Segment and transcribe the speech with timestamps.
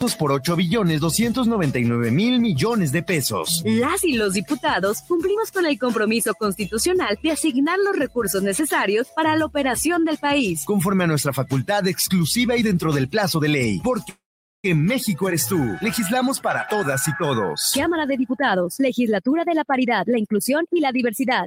[0.00, 3.62] por 8 billones 299 mil millones de pesos.
[3.66, 9.36] Las y los diputados cumplimos con el compromiso constitucional de asignar los recursos necesarios para
[9.36, 10.64] la operación del país.
[10.64, 13.80] Conforme a nuestra facultad exclusiva y dentro del plazo de ley.
[13.84, 14.14] Porque
[14.62, 15.58] en México eres tú.
[15.82, 17.72] Legislamos para todas y todos.
[17.74, 21.46] Cámara de Diputados, Legislatura de la Paridad, la Inclusión y la Diversidad.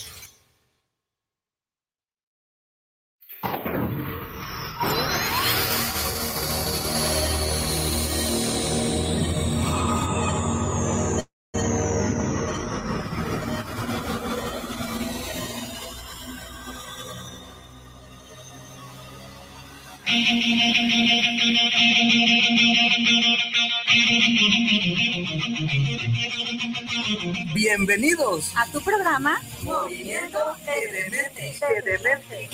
[27.53, 30.37] Bienvenidos a tu programa Movimiento
[30.67, 32.49] Edemente.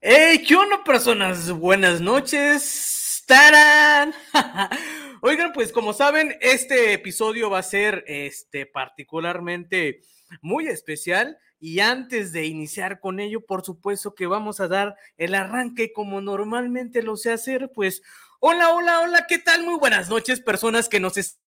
[0.00, 0.44] ¡Hey!
[0.46, 1.50] ¿Qué onda, personas?
[1.50, 3.24] Buenas noches.
[3.26, 4.14] ¡Tarán!
[5.22, 10.02] Oigan, pues como saben, este episodio va a ser este particularmente
[10.40, 11.36] muy especial.
[11.58, 16.20] Y antes de iniciar con ello, por supuesto que vamos a dar el arranque como
[16.20, 17.72] normalmente lo sé hacer.
[17.74, 18.00] Pues,
[18.38, 19.64] hola, hola, hola, ¿qué tal?
[19.64, 21.47] Muy buenas noches, personas que nos están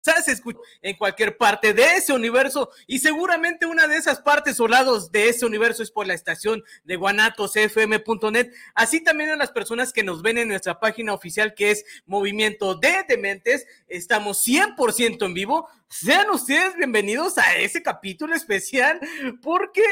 [0.00, 0.40] se
[0.82, 4.68] en cualquier parte de ese universo y seguramente una de esas partes o
[5.10, 10.02] de ese universo es por la estación de guanatosfm.net, así también a las personas que
[10.02, 15.68] nos ven en nuestra página oficial que es Movimiento de Dementes, estamos 100% en vivo,
[15.88, 19.00] sean ustedes bienvenidos a ese capítulo especial
[19.42, 19.82] porque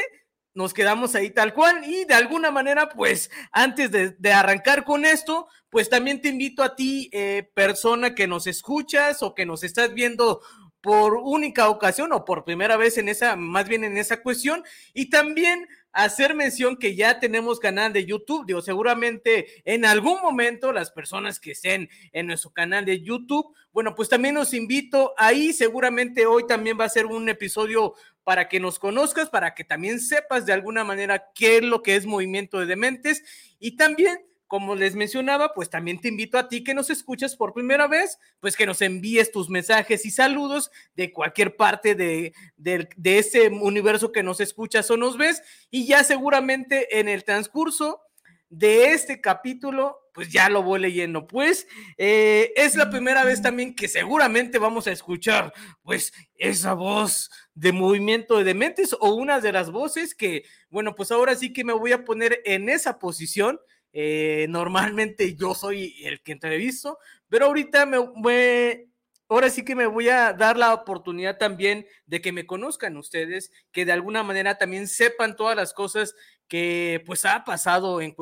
[0.53, 5.47] nos quedamos ahí tal cual y de alguna manera, pues antes de, arrancar con esto,
[5.69, 9.93] pues también te invito a ti, eh, persona que nos escuchas o que nos estás
[9.93, 10.41] viendo
[10.81, 15.09] por única ocasión o por primera vez en esa, más bien en esa cuestión, y
[15.09, 18.45] también hacer mención que ya tenemos canal de YouTube.
[18.45, 23.95] Digo, seguramente en algún momento las personas que estén en nuestro canal de YouTube, bueno,
[23.95, 25.53] pues también los invito ahí.
[25.53, 29.99] Seguramente hoy también va a ser un episodio para que nos conozcas, para que también
[29.99, 33.23] sepas de alguna manera qué es lo que es movimiento de dementes
[33.59, 37.53] y también como les mencionaba, pues también te invito a ti que nos escuchas por
[37.53, 42.89] primera vez, pues que nos envíes tus mensajes y saludos de cualquier parte de, de,
[43.19, 45.43] ese universo que nos escuchas o nos ves.
[45.69, 48.01] Y ya seguramente en el transcurso
[48.49, 51.27] de este capítulo, pues ya lo voy leyendo.
[51.27, 51.67] Pues
[51.99, 57.71] eh, es la primera vez también que seguramente vamos a escuchar, pues, esa voz de
[57.71, 61.73] movimiento de dementes o una de las voces que, bueno, pues ahora sí que me
[61.73, 63.59] voy a poner en esa posición
[63.93, 68.87] eh, normalmente yo soy el que entrevisto, pero ahorita me,
[69.27, 73.51] ahora sí que me voy a dar la oportunidad también de que me conozcan ustedes,
[73.71, 76.15] que de alguna manera también sepan todas las cosas
[76.47, 78.15] que pues ha pasado en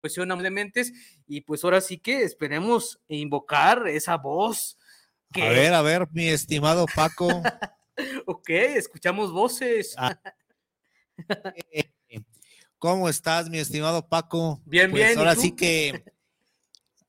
[0.00, 0.92] cuestión de mentes
[1.26, 4.76] y pues ahora sí que esperemos invocar esa voz.
[5.32, 7.28] A ver, a ver, mi estimado Paco.
[8.26, 9.94] ok, escuchamos voces.
[9.96, 10.18] Ah.
[12.80, 14.62] ¿Cómo estás, mi estimado Paco?
[14.64, 15.18] Bien, pues bien.
[15.18, 16.02] Ahora sí que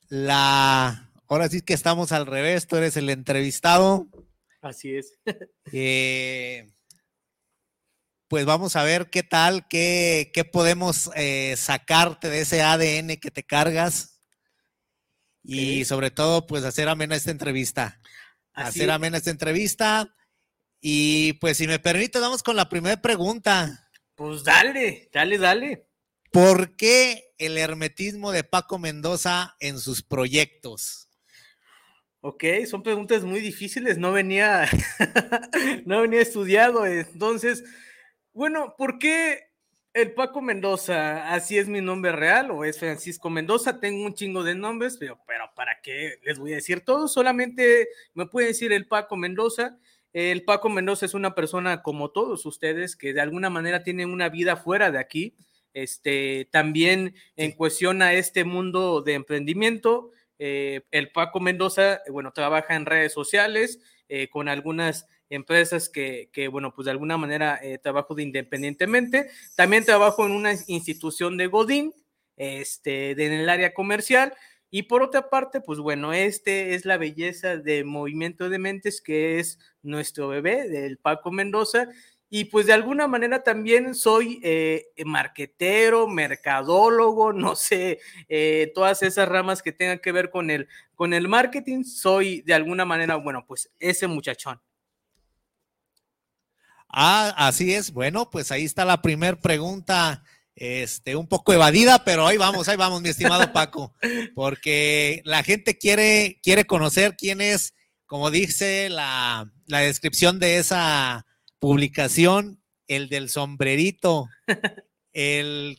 [0.10, 4.06] la, ahora sí que estamos al revés, tú eres el entrevistado.
[4.62, 5.18] Así es.
[5.74, 6.70] Eh,
[8.28, 13.32] pues vamos a ver qué tal, qué, qué podemos eh, sacarte de ese ADN que
[13.32, 14.20] te cargas.
[15.42, 18.02] Y sobre todo, pues hacer amena esta entrevista.
[18.52, 20.14] hacer amena esta entrevista.
[20.82, 23.88] Y pues si me permite, vamos con la primera pregunta.
[24.22, 25.88] Pues dale, dale, dale.
[26.32, 31.10] ¿Por qué el hermetismo de Paco Mendoza en sus proyectos?
[32.20, 34.70] Ok, son preguntas muy difíciles, no venía,
[35.88, 36.86] no venía estudiado.
[36.86, 37.64] Entonces,
[38.32, 39.40] bueno, ¿por qué
[39.92, 44.44] el Paco Mendoza, así es mi nombre real, o es Francisco Mendoza, tengo un chingo
[44.44, 47.08] de nombres, pero, pero ¿para qué les voy a decir todo?
[47.08, 49.80] Solamente me puede decir el Paco Mendoza.
[50.14, 54.30] El Paco Mendoza es una persona como todos ustedes que de alguna manera tienen una
[54.30, 55.36] vida fuera de aquí.
[55.74, 62.76] Este, también en cuestión a este mundo de emprendimiento, eh, el Paco Mendoza, bueno, trabaja
[62.76, 63.80] en redes sociales
[64.10, 69.30] eh, con algunas empresas que, bueno, pues de alguna manera eh, trabajo de independientemente.
[69.56, 71.94] También trabajo en una institución de Godín,
[72.36, 74.34] este, en el área comercial
[74.74, 79.38] Y por otra parte, pues bueno, este es la belleza de Movimiento de Mentes, que
[79.38, 81.90] es nuestro bebé, del Paco Mendoza.
[82.30, 89.28] Y pues de alguna manera también soy eh, marquetero, mercadólogo, no sé, eh, todas esas
[89.28, 93.46] ramas que tengan que ver con el, con el marketing, soy de alguna manera, bueno,
[93.46, 94.62] pues ese muchachón.
[96.88, 97.92] Ah, así es.
[97.92, 100.24] Bueno, pues ahí está la primera pregunta
[100.56, 103.94] este, un poco evadida, pero ahí vamos, ahí vamos, mi estimado Paco,
[104.36, 107.74] porque la gente quiere, quiere conocer quién es,
[108.06, 111.26] como dice la, la descripción de esa
[111.60, 114.28] publicación, el del sombrerito,
[115.14, 115.78] el,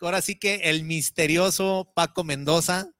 [0.00, 2.90] ahora sí que el misterioso Paco Mendoza,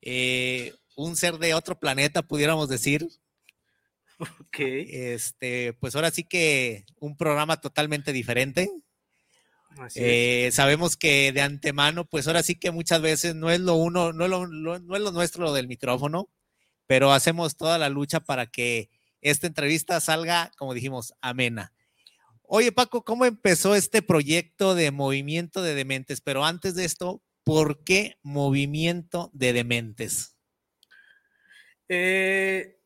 [0.00, 3.06] eh, un ser de otro planeta, pudiéramos decir.
[4.18, 4.58] Ok.
[4.58, 8.70] Este, pues ahora sí que un programa totalmente diferente.
[9.94, 14.12] Eh, sabemos que de antemano, pues ahora sí que muchas veces no es lo uno,
[14.12, 16.28] no es lo, no es lo nuestro lo del micrófono,
[16.86, 18.90] pero hacemos toda la lucha para que
[19.20, 21.72] esta entrevista salga, como dijimos, amena.
[22.42, 26.20] Oye, Paco, ¿cómo empezó este proyecto de movimiento de dementes?
[26.20, 30.36] Pero antes de esto, ¿por qué movimiento de dementes?
[31.88, 32.81] Eh,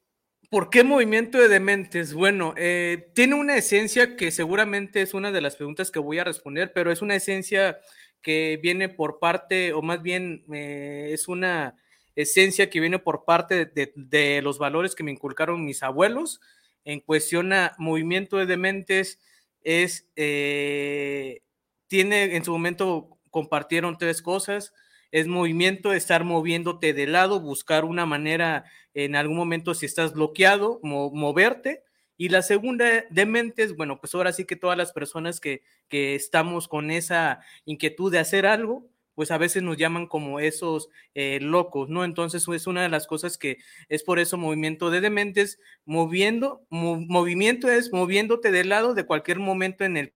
[0.50, 2.14] ¿Por qué movimiento de dementes?
[2.14, 6.25] Bueno, eh, tiene una esencia que seguramente es una de las preguntas que voy a
[6.25, 7.81] responder, pero es una esencia
[8.22, 11.76] que viene por parte, o más bien eh, es una
[12.14, 16.40] esencia que viene por parte de, los valores que me inculcaron mis abuelos.
[16.84, 19.19] En cuestión a movimiento de dementes,
[19.62, 21.43] es, eh,
[21.88, 24.72] tiene, en su momento compartieron tres cosas
[25.12, 28.64] es movimiento, estar moviéndote de lado, buscar una manera
[28.94, 31.82] en algún momento si estás bloqueado, moverte.
[32.17, 36.14] Y la segunda de mentes, bueno, pues ahora sí que todas las personas que, que
[36.14, 41.41] estamos con esa inquietud de hacer algo, pues a veces nos llaman como esos eh,
[41.41, 42.05] locos, ¿no?
[42.05, 43.56] Entonces es una de las cosas que
[43.88, 49.85] es por eso movimiento de dementes, moviendo, movimiento es moviéndote de lado de cualquier momento
[49.85, 50.14] en el,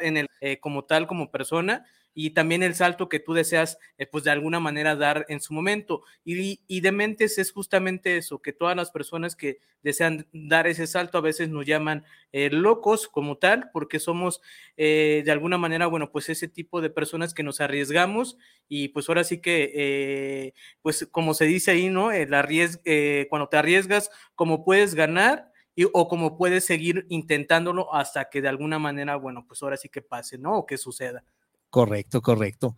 [0.00, 4.06] en el eh, como tal, como persona, y también el salto que tú deseas, eh,
[4.06, 6.02] pues de alguna manera dar en su momento.
[6.24, 10.86] Y, y de mentes es justamente eso, que todas las personas que desean dar ese
[10.88, 14.40] salto a veces nos llaman eh, locos como tal, porque somos
[14.76, 18.36] eh, de alguna manera, bueno, pues ese tipo de personas que nos arriesgamos
[18.68, 22.10] y pues ahora sí que, pues como se dice ahí, ¿no?
[22.12, 22.80] El arriesg
[23.28, 25.52] cuando te arriesgas, como puedes ganar.
[25.76, 29.88] Y, o como puedes seguir intentándolo hasta que de alguna manera, bueno, pues ahora sí
[29.88, 30.58] que pase, ¿no?
[30.58, 31.22] O que suceda.
[31.70, 32.76] Correcto, correcto.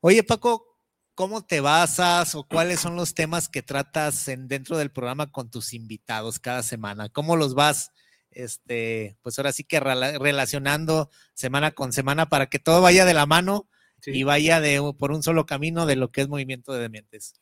[0.00, 0.66] Oye, Paco,
[1.14, 5.50] ¿cómo te basas o cuáles son los temas que tratas en, dentro del programa con
[5.50, 7.08] tus invitados cada semana?
[7.08, 7.92] ¿Cómo los vas,
[8.30, 13.26] este, pues ahora sí que relacionando semana con semana para que todo vaya de la
[13.26, 13.68] mano
[14.04, 17.34] y vaya de, por un solo camino de lo que es movimiento de dementes?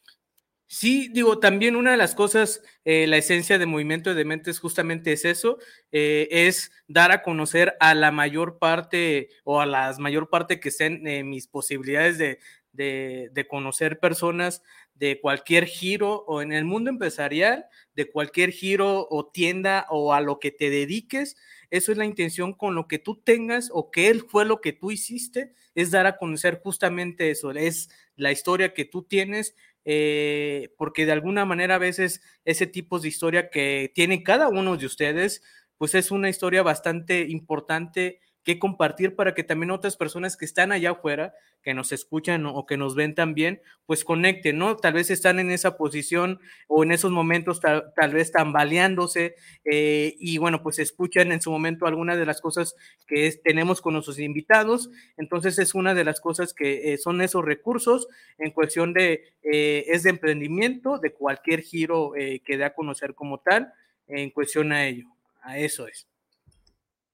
[0.72, 5.12] Sí, digo, también una de las cosas, eh, la esencia de movimiento de dementes justamente
[5.12, 5.58] es eso,
[5.90, 10.68] eh, es dar a conocer a la mayor parte o a la mayor parte que
[10.68, 12.38] estén mis posibilidades de,
[12.72, 14.62] de, conocer personas
[14.94, 20.20] de cualquier giro o en el mundo empresarial, de cualquier giro o tienda o a
[20.20, 21.36] lo que te dediques.
[21.70, 24.72] Eso es la intención con lo que tú tengas o que él fue lo que
[24.72, 29.54] tú hiciste, es dar a conocer justamente eso, es la historia que tú tienes
[29.84, 34.76] eh, porque de alguna manera a veces ese tipo de historia que tiene cada uno
[34.76, 35.42] de ustedes,
[35.78, 38.20] pues es una historia bastante importante
[38.58, 42.76] compartir para que también otras personas que están allá afuera, que nos escuchan o que
[42.76, 44.76] nos ven también, pues conecten, ¿no?
[44.76, 50.38] Tal vez están en esa posición o en esos momentos tal, vez tambaleándose eh, y
[50.38, 52.74] bueno, pues escuchan en su momento algunas de las cosas
[53.06, 54.90] que tenemos con nuestros invitados.
[55.16, 59.84] Entonces es una de las cosas que eh, son esos recursos en cuestión de, eh,
[59.88, 63.72] es de emprendimiento, de cualquier giro que dé a conocer como tal,
[64.08, 65.06] en cuestión a ello.
[65.42, 66.09] A eso es.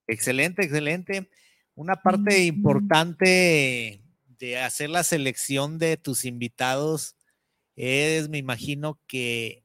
[0.06, 1.28] Excelente, excelente.
[1.74, 4.02] Una parte importante
[4.38, 7.16] de hacer la selección de tus invitados
[7.74, 9.64] es, me imagino que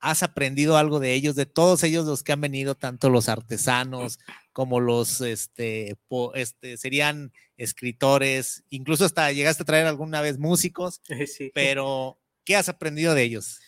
[0.00, 4.18] has aprendido algo de ellos, de todos ellos los que han venido, tanto los artesanos
[4.52, 5.96] como los, este,
[6.34, 11.50] este serían escritores, incluso hasta llegaste a traer alguna vez músicos, sí.
[11.54, 13.60] pero ¿qué has aprendido de ellos?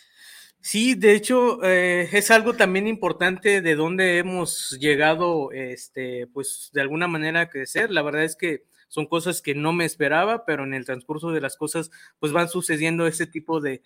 [0.61, 6.81] Sí, de hecho, eh, es algo también importante de dónde hemos llegado, este, pues de
[6.83, 7.91] alguna manera a crecer.
[7.91, 11.41] La verdad es que son cosas que no me esperaba, pero en el transcurso de
[11.41, 13.83] las cosas, pues van sucediendo ese tipo de,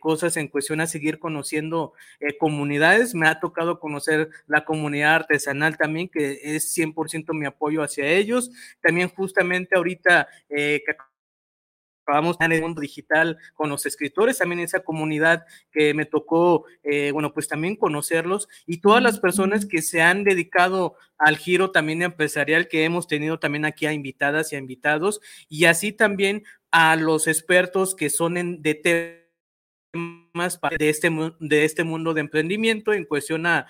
[0.00, 3.14] cosas en cuestión a seguir conociendo eh, comunidades.
[3.14, 8.50] Me ha tocado conocer la comunidad artesanal también, que es 100% mi apoyo hacia ellos.
[8.80, 10.82] También justamente ahorita eh,
[12.06, 17.10] vamos en el mundo digital con los escritores, también esa comunidad que me tocó, eh,
[17.12, 22.02] bueno, pues también conocerlos y todas las personas que se han dedicado al giro también
[22.02, 26.96] empresarial que hemos tenido también aquí a invitadas y a invitados y así también a
[26.96, 28.74] los expertos que son en, de
[30.34, 33.66] más de este, de este mundo de emprendimiento en cuestión a,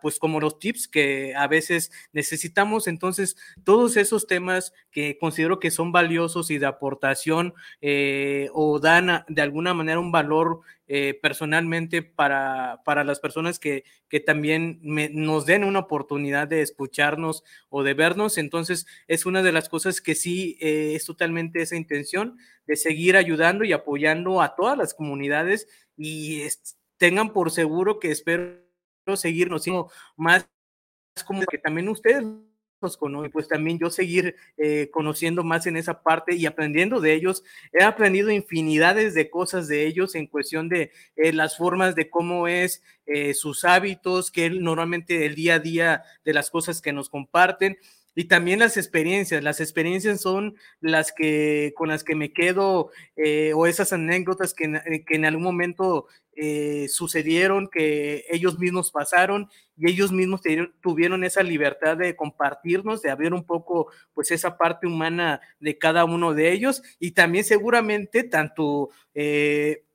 [0.00, 2.86] pues como los tips que a veces necesitamos.
[2.86, 9.24] Entonces, todos esos temas que considero que son valiosos y de aportación eh, o dan
[9.28, 10.60] de alguna manera un valor
[10.92, 17.44] eh, personalmente para, para las personas que, que también nos den una oportunidad de escucharnos
[17.68, 18.38] o de vernos.
[18.38, 23.16] Entonces, es una de las cosas que sí eh, es totalmente esa intención de seguir
[23.16, 25.68] ayudando y apoyando a todas las comunidades
[26.02, 26.48] y
[26.96, 28.56] tengan por seguro que espero
[29.16, 29.66] seguirnos
[30.16, 30.48] más
[31.26, 32.24] como que también ustedes
[32.80, 37.12] los conocen, pues también yo seguir eh, conociendo más en esa parte y aprendiendo de
[37.12, 37.44] ellos.
[37.70, 42.48] He aprendido infinidades de cosas de ellos en cuestión de eh, las formas de cómo
[42.48, 47.10] es eh, sus hábitos, que normalmente el día a día de las cosas que nos
[47.10, 47.76] comparten
[48.20, 49.42] y también las experiencias.
[49.42, 54.64] Las experiencias son las que con las que me quedo eh, o esas anécdotas que,
[54.64, 60.42] eh, que en algún momento eh, sucedieron, que ellos mismos pasaron y ellos mismos
[60.82, 66.04] tuvieron esa libertad de compartirnos, de abrir un poco pues esa parte humana de cada
[66.04, 68.90] uno de ellos y también seguramente tanto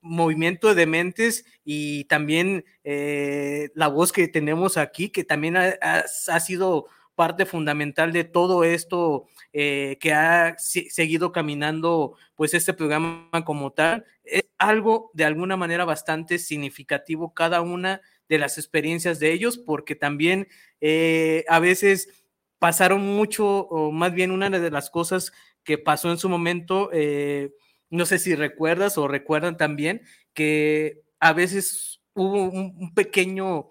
[0.01, 6.87] movimiento de mentes y también la voz que tenemos aquí, que también ha, ha sido
[7.15, 14.05] parte fundamental de todo esto eh, que ha seguido caminando, pues este programa como tal,
[14.23, 19.95] es algo de alguna manera bastante significativo cada una de las experiencias de ellos, porque
[19.95, 20.47] también
[20.81, 22.25] eh, a veces
[22.59, 25.31] pasaron mucho, o más bien una de las cosas
[25.63, 27.53] que pasó en su momento, eh,
[27.89, 30.01] no sé si recuerdas o recuerdan también,
[30.33, 33.69] que a veces hubo un, pequeño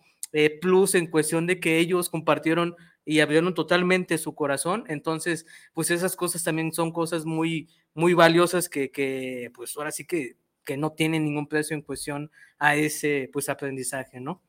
[0.61, 2.75] plus en cuestión de que ellos compartieron
[3.05, 4.85] y abrieron totalmente su corazón.
[4.89, 10.07] Entonces, pues esas cosas también son cosas muy, muy valiosas que, que pues ahora sí
[10.07, 14.43] que, que no tienen ningún precio en cuestión a ese, pues, aprendizaje, ¿no?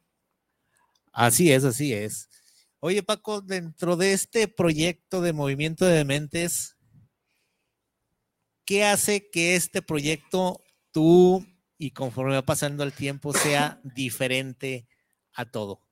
[1.11, 2.29] Así es, así es.
[2.79, 6.77] Oye, Paco, dentro de este proyecto de movimiento de mentes,
[8.65, 11.45] ¿qué hace que este proyecto tú
[11.77, 14.87] y conforme va pasando el tiempo sea diferente
[15.33, 15.84] a todo?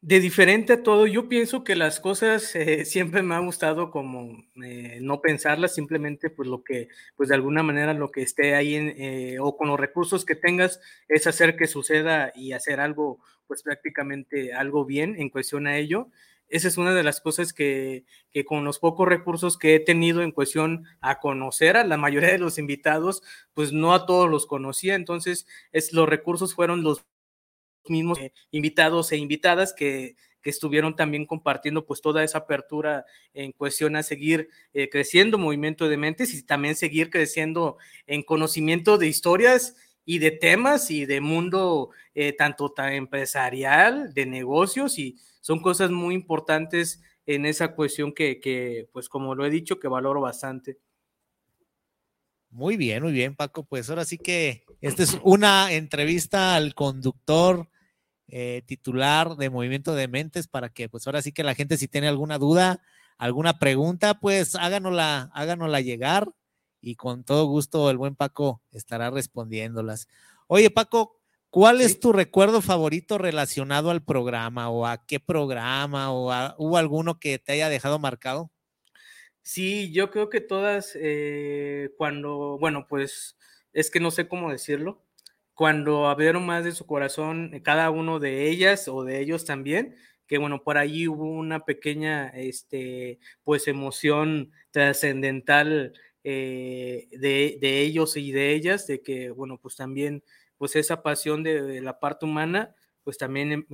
[0.00, 4.44] De diferente a todo, yo pienso que las cosas eh, siempre me ha gustado como
[4.62, 8.76] eh, no pensarlas, simplemente pues lo que, pues de alguna manera lo que esté ahí
[8.76, 13.64] eh, o con los recursos que tengas es hacer que suceda y hacer algo, pues
[13.64, 16.10] prácticamente algo bien en cuestión a ello.
[16.48, 20.22] Esa es una de las cosas que, que con los pocos recursos que he tenido
[20.22, 23.20] en cuestión a conocer a la mayoría de los invitados,
[23.52, 27.04] pues no a todos los conocía, entonces es, los recursos fueron los
[27.86, 28.18] mismos
[28.50, 33.04] invitados e invitadas que, que, estuvieron también compartiendo pues toda esa apertura
[33.34, 38.98] en cuestión a seguir eh, creciendo movimiento de mentes y también seguir creciendo en conocimiento
[38.98, 45.60] de historias y de temas y de mundo eh, tanto empresarial, de negocios y son
[45.60, 50.22] cosas muy importantes en esa cuestión que, que, pues como lo he dicho, que valoro
[50.22, 50.78] bastante.
[52.50, 53.64] Muy bien, muy bien, Paco.
[53.64, 57.68] Pues ahora sí que esta es una entrevista al conductor
[58.28, 61.88] eh, titular de Movimiento de Mentes para que, pues ahora sí que la gente, si
[61.88, 62.82] tiene alguna duda,
[63.18, 66.30] alguna pregunta, pues háganosla, háganosla llegar
[66.80, 70.08] y con todo gusto el buen Paco estará respondiéndolas.
[70.46, 76.30] Oye, Paco, ¿cuál es tu recuerdo favorito relacionado al programa o a qué programa o
[76.58, 78.50] hubo alguno que te haya dejado marcado?
[79.50, 83.38] Sí, yo creo que todas, eh, cuando, bueno, pues
[83.72, 85.02] es que no sé cómo decirlo,
[85.54, 89.96] cuando abrieron más de su corazón eh, cada uno de ellas o de ellos también,
[90.26, 98.32] que bueno, por ahí hubo una pequeña, este, pues emoción trascendental eh, de, ellos y
[98.32, 100.22] de ellas, de que, bueno, pues también,
[100.58, 103.66] pues esa pasión de, la parte humana, pues también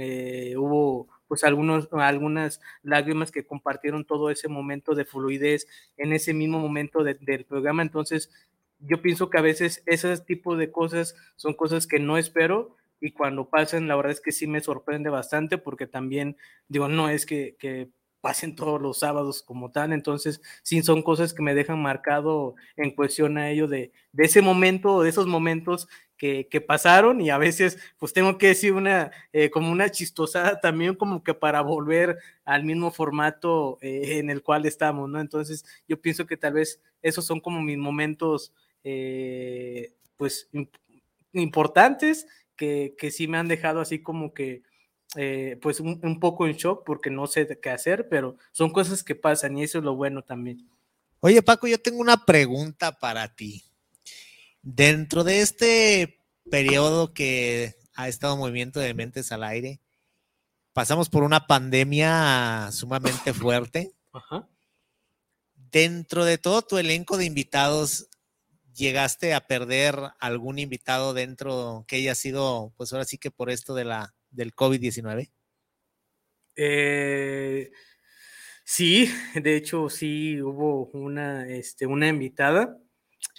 [0.56, 5.66] hubo pues algunos, algunas lágrimas que compartieron todo ese momento de fluidez
[5.96, 7.82] en ese mismo momento del programa.
[7.82, 8.30] Entonces,
[8.80, 13.12] yo pienso que a veces ese tipo de cosas son cosas que no espero y
[13.12, 16.36] cuando pasan, la verdad es que sí me sorprende bastante porque también
[16.68, 17.90] digo, no es que, que
[18.24, 22.90] pasen todos los sábados como tal, entonces sí son cosas que me dejan marcado en
[22.90, 27.78] cuestión a ello de, de ese momento de esos momentos que, pasaron y a veces
[27.98, 32.16] pues tengo que decir una eh, como una chistosada también como que para volver
[32.46, 35.20] al mismo formato eh, en el cual estamos, ¿no?
[35.20, 38.54] Entonces yo pienso que tal vez esos son como mis momentos
[38.84, 40.48] eh, pues
[41.34, 42.26] importantes
[42.56, 44.62] que, que, sí me han dejado así como que
[45.60, 49.14] pues un, un, poco en shock porque no sé qué hacer, pero son cosas que
[49.14, 50.68] pasan y eso es lo bueno también.
[51.20, 53.64] Oye Paco, yo tengo una pregunta para ti.
[54.62, 59.80] Dentro de este periodo que ha estado Movimiento de Mentes al Aire,
[60.72, 63.94] pasamos por una pandemia sumamente fuerte.
[65.70, 68.08] Dentro de todo tu elenco de invitados,
[68.74, 73.74] ¿llegaste a perder algún invitado dentro que haya sido, pues ahora sí que por esto
[73.74, 75.30] de la, del COVID-19?
[76.56, 77.70] Eh,
[78.64, 82.78] sí, de hecho sí hubo una, este, una invitada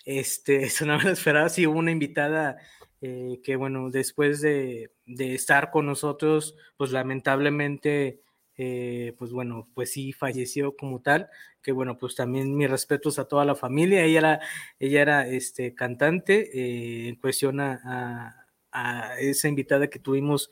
[0.06, 2.58] este, eso no me lo esperaba, sí hubo una invitada
[3.02, 8.22] eh, que, bueno, después de, estar con nosotros, pues lamentablemente,
[8.58, 11.30] eh, pues bueno, pues sí falleció como tal,
[11.62, 14.40] que bueno, pues también mis respetos a toda la familia, ella era,
[14.80, 18.42] ella era este, cantante, en cuestión a,
[19.20, 20.50] esa invitada que tuvimos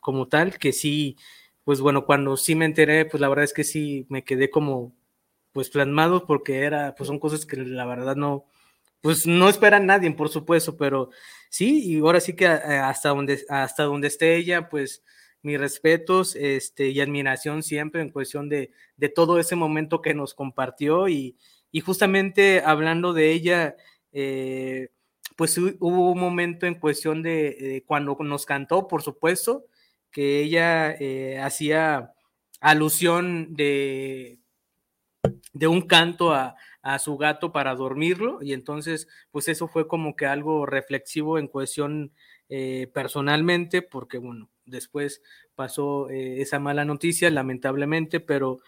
[0.00, 1.16] como tal, que sí,
[1.64, 4.94] pues bueno, cuando sí me enteré, pues la verdad es que sí me quedé como
[5.52, 8.46] pues plasmados porque era, pues son cosas que la verdad no,
[9.00, 11.10] pues no esperan nadie, por supuesto, pero
[11.50, 15.02] sí, y ahora sí que eh, hasta donde, hasta donde esté ella, pues
[15.42, 20.34] mis respetos este, y admiración siempre en cuestión de, de todo ese momento que nos
[20.34, 21.36] compartió y,
[21.70, 23.76] y justamente hablando de ella,
[24.12, 24.88] eh,
[25.38, 29.66] pues hubo un momento en cuestión de, cuando nos cantó, por supuesto,
[30.10, 32.12] que ella eh, hacía
[32.60, 34.40] alusión de
[35.52, 36.56] de un canto a,
[36.98, 42.12] su gato para dormirlo y entonces pues eso fue como que algo reflexivo en cuestión
[42.48, 45.20] eh, personalmente porque bueno después
[45.54, 48.60] pasó eh, esa mala noticia lamentablemente pero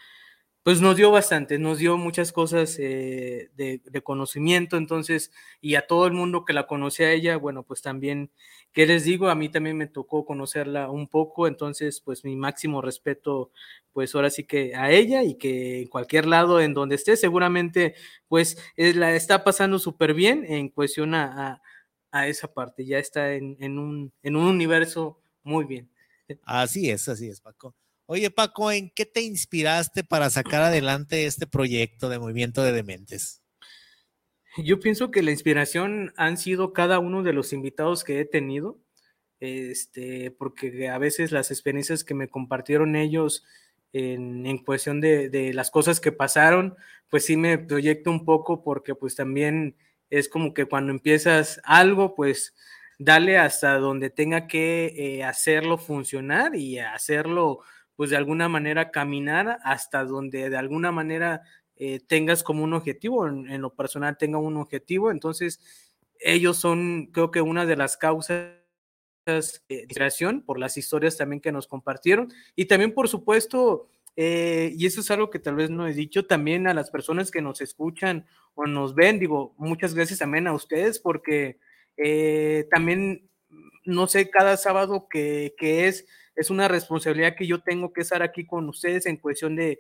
[0.63, 6.07] pues nos dio bastante, nos dio muchas cosas eh, de, conocimiento, entonces, y a todo
[6.07, 8.31] el mundo que la conocía a ella, bueno, pues también,
[8.73, 9.31] ¿qué les digo?
[9.31, 13.53] A mí también me tocó conocerla un poco, entonces, pues mi máximo respeto,
[13.93, 17.95] pues ahora sí que a ella y que en cualquier lado en donde esté, seguramente,
[18.29, 21.63] pues la está pasando súper bien en cuestión a,
[22.13, 25.91] a, esa parte, ya está en, en, un, en un universo muy bien.
[26.45, 27.75] Así es, así es, Paco.
[28.13, 33.41] Oye, Paco, ¿en qué te inspiraste para sacar adelante este proyecto de Movimiento de Dementes?
[34.57, 38.81] Yo pienso que la inspiración han sido cada uno de los invitados que he tenido,
[39.39, 43.45] este, porque a veces las experiencias que me compartieron ellos
[43.93, 46.75] en, cuestión de, las cosas que pasaron,
[47.11, 49.77] pues sí me proyecto un poco porque pues también
[50.11, 52.57] es como que cuando empiezas algo, pues
[52.99, 57.61] dale hasta donde tenga que eh, hacerlo funcionar y hacerlo
[58.01, 61.43] pues de alguna manera caminar hasta donde de alguna manera
[61.77, 65.61] eh, tengas como un objetivo, en, lo personal tenga un objetivo, entonces
[66.19, 68.55] ellos son creo que una de las causas
[69.27, 72.33] de inspiración por las historias también que nos compartieron.
[72.57, 76.25] Y también por supuesto eh, y eso es algo que tal vez no he dicho
[76.25, 80.55] también a las personas que nos escuchan o nos ven, digo, muchas gracias también a
[80.55, 81.59] ustedes porque
[81.99, 83.29] eh, también,
[83.85, 86.07] no sé, cada sábado que, que es,
[86.41, 89.79] es una responsabilidad que yo tengo que estar aquí con ustedes en cuestión de,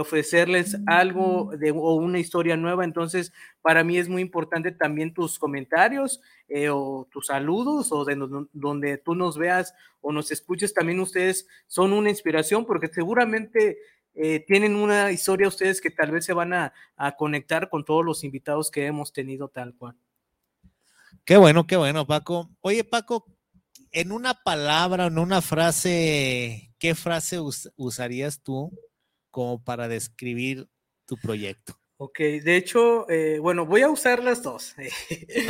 [0.00, 2.84] ofrecerles algo de, o una historia nueva.
[2.84, 8.16] Entonces, para mí es muy importante también tus comentarios eh, o tus saludos o de
[8.54, 10.72] donde tú nos veas o nos escuches.
[10.72, 13.76] También ustedes son una inspiración porque seguramente
[14.14, 18.06] eh, tienen una historia ustedes que tal vez se van a, a conectar con todos
[18.06, 19.96] los invitados que hemos tenido tal cual.
[21.26, 22.48] Qué bueno, qué bueno, Paco.
[22.62, 23.26] Oye, Paco,
[23.94, 27.38] en una palabra, en una frase, ¿qué frase
[27.76, 28.70] usarías tú
[29.30, 30.68] como para describir
[31.06, 31.78] tu proyecto?
[31.96, 34.74] Ok, de hecho, eh, bueno, voy a usar las dos.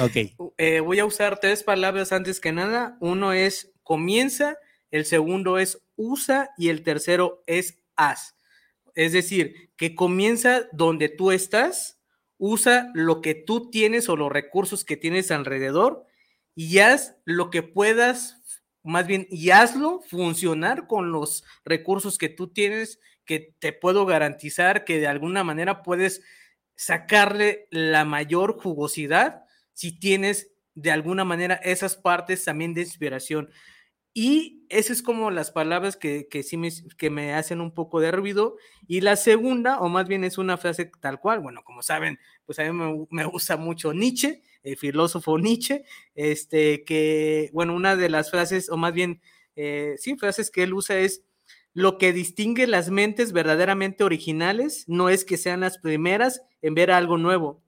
[0.00, 0.16] ok.
[0.58, 2.96] Eh, voy a usar tres palabras antes que nada.
[3.00, 4.58] Uno es comienza,
[4.90, 8.36] el segundo es usa y el tercero es haz.
[8.94, 11.98] Es decir, que comienza donde tú estás,
[12.36, 16.06] usa lo que tú tienes o los recursos que tienes alrededor
[16.54, 22.52] y haz lo que puedas, más bien, y hazlo funcionar con los recursos que tú
[22.52, 26.22] tienes, que te puedo garantizar que de alguna manera puedes
[26.76, 33.50] sacarle la mayor jugosidad si tienes de alguna manera esas partes también de inspiración.
[34.12, 37.98] Y esas es como las palabras que, que sí me, que me hacen un poco
[38.00, 38.56] de ruido.
[38.86, 42.60] Y la segunda, o más bien es una frase tal cual, bueno, como saben, pues
[42.60, 48.30] a mí me, gusta mucho Nietzsche, el filósofo Nietzsche, este, que, bueno, una de las
[48.30, 49.20] frases, o más bien,
[49.54, 51.22] eh, sí, frases que él usa es,
[51.72, 56.92] lo que distingue las mentes verdaderamente originales no es que sean las primeras en ver
[56.92, 57.62] algo nuevo,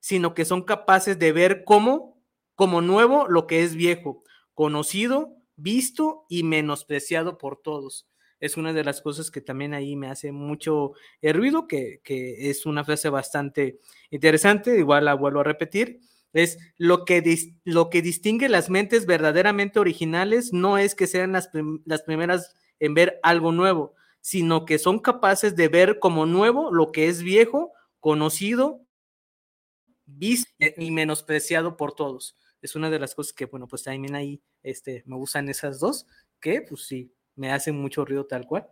[0.00, 2.20] sino que son capaces de ver como,
[2.56, 8.08] como nuevo lo que es viejo, conocido, visto y menospreciado por todos.
[8.40, 12.66] Es una de las cosas que también ahí me hace mucho ruido, que, que es
[12.66, 13.78] una frase bastante
[14.10, 16.00] interesante, igual la vuelvo a repetir,
[16.32, 17.22] es lo que,
[17.64, 21.50] lo que distingue las mentes verdaderamente originales no es que sean las,
[21.84, 26.92] las primeras en ver algo nuevo, sino que son capaces de ver como nuevo lo
[26.92, 28.86] que es viejo, conocido,
[30.06, 32.36] visto y menospreciado por todos.
[32.60, 36.06] Es una de las cosas que, bueno, pues también ahí este, me gustan esas dos,
[36.40, 38.68] que pues sí, me hacen mucho ruido tal cual.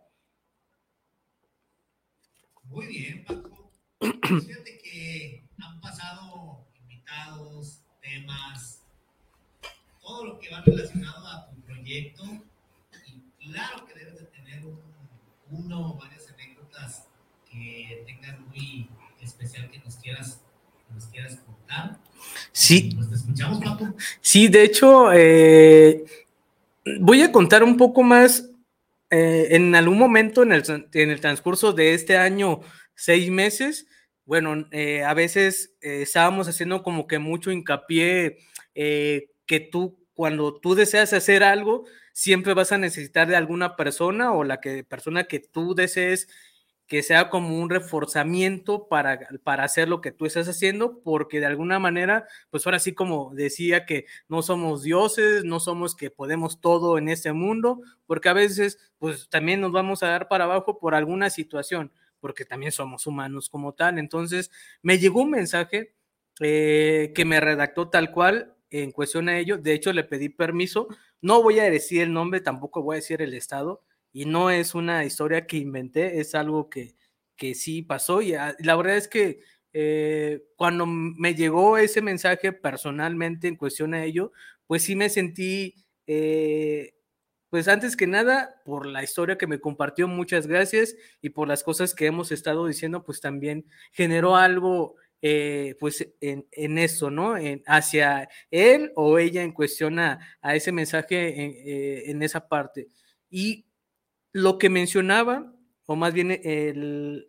[2.63, 3.73] Muy bien, Paco.
[3.99, 6.20] Fíjate que han pasado
[8.21, 8.81] temas,
[10.01, 12.23] todo lo que va relacionado a tu proyecto
[13.51, 14.61] claro que debes de tener
[15.49, 17.07] uno o varias anécdotas
[17.49, 18.89] que tengas muy
[19.21, 20.41] especial que nos quieras,
[20.93, 21.99] nos quieras contar.
[22.51, 22.91] Sí.
[22.95, 23.93] Pues te escuchamos, Paco.
[24.21, 26.03] Sí, de hecho, eh,
[26.99, 28.49] voy a contar un poco más
[29.09, 32.61] eh, en algún momento en el, en el, transcurso de este año,
[32.95, 33.87] seis meses.
[34.25, 38.37] Bueno, eh, a veces estábamos haciendo como que mucho hincapié
[38.73, 44.43] que tú, cuando tú deseas hacer algo, siempre vas a necesitar de alguna persona o
[44.43, 46.27] la que, persona que tú desees
[46.87, 51.45] que sea como un reforzamiento para, para hacer lo que tú estás haciendo, porque de
[51.45, 56.59] alguna manera, pues ahora sí como decía que no somos dioses, no somos que podemos
[56.59, 60.79] todo en este mundo, porque a veces pues también nos vamos a dar para abajo
[60.79, 63.99] por alguna situación, porque también somos humanos como tal.
[63.99, 65.95] Entonces me llegó un mensaje
[66.39, 70.87] eh, que me redactó tal cual en cuestión a ello, de hecho le pedí permiso
[71.21, 74.75] no voy a decir el nombre, tampoco voy a decir el estado, y no es
[74.75, 76.95] una historia que inventé, es algo que,
[77.37, 78.21] que sí pasó.
[78.21, 79.41] Y ah, la verdad es que
[79.73, 84.31] eh, cuando me llegó ese mensaje personalmente en cuestión a ello,
[84.67, 85.75] pues sí me sentí,
[86.07, 86.95] eh,
[87.51, 91.63] pues antes que nada, por la historia que me compartió, muchas gracias, y por las
[91.63, 97.37] cosas que hemos estado diciendo, pues también generó algo eh, pues en, en, eso, ¿no?
[97.37, 102.87] En, hacia él o ella en cuestión a, ese mensaje en, eh, en, esa parte.
[103.29, 103.65] Y
[104.31, 105.53] lo que mencionaba,
[105.85, 107.27] o más bien el,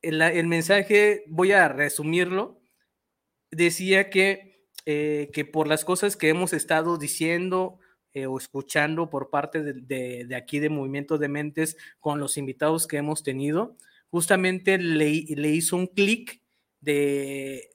[0.00, 2.58] el, el mensaje, voy a resumirlo,
[3.50, 7.80] decía que, eh, que por las cosas que hemos estado diciendo,
[8.28, 12.86] o escuchando por parte de, de, de, aquí de Movimiento de Mentes con los invitados
[12.86, 13.76] que hemos tenido,
[14.14, 16.40] justamente le, le hizo un clic
[16.80, 17.70] de,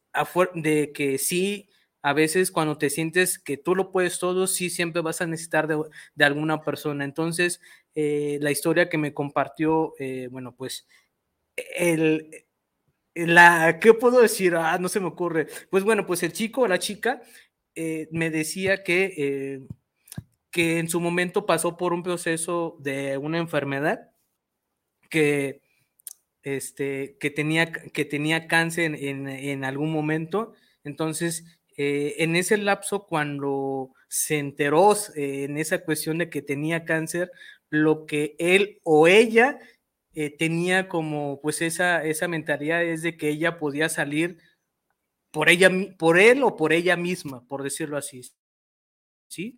[0.56, 1.70] de que sí,
[2.02, 5.68] a veces cuando te sientes que tú lo puedes todo, sí siempre vas a necesitar
[5.68, 7.04] de, alguna persona.
[7.04, 7.60] Entonces,
[7.96, 10.88] eh, la historia que me compartió, eh, bueno, pues,
[11.76, 12.46] el,
[13.16, 14.56] la, ¿qué puedo decir?
[14.56, 15.48] Ah, no se me ocurre.
[15.70, 17.22] Pues bueno, pues el chico o la chica
[17.76, 19.62] eh, me decía que,
[20.52, 24.12] que en su momento pasó por un proceso de una enfermedad
[25.10, 25.62] que
[26.44, 30.54] este, que, tenía, que tenía cáncer en, algún momento.
[30.84, 31.46] Entonces,
[31.78, 37.32] eh, en ese lapso, cuando se enteró eh, en esa cuestión de que tenía cáncer,
[37.70, 39.60] lo que él o ella
[40.14, 44.40] eh, tenía como pues esa, esa mentalidad es de que ella podía salir
[45.32, 48.22] por ella, por él o por ella misma, por decirlo así.
[49.28, 49.58] ¿Sí?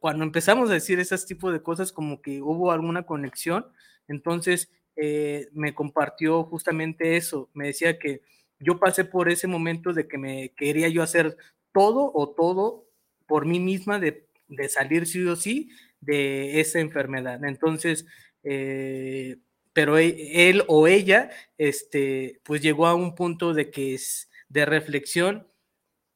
[0.00, 3.66] Cuando empezamos a decir ese tipo de cosas, como que hubo alguna conexión,
[4.08, 7.50] entonces eh, me compartió justamente eso.
[7.52, 8.22] Me decía que
[8.58, 11.36] yo pasé por ese momento de que me quería yo hacer
[11.72, 12.88] todo o todo
[13.26, 14.26] por mí misma de,
[14.68, 17.44] salir sí o sí de esa enfermedad.
[17.44, 18.06] Entonces,
[18.42, 19.36] eh,
[19.72, 24.64] pero e, él o ella, este, pues llegó a un punto de que es de
[24.64, 25.46] reflexión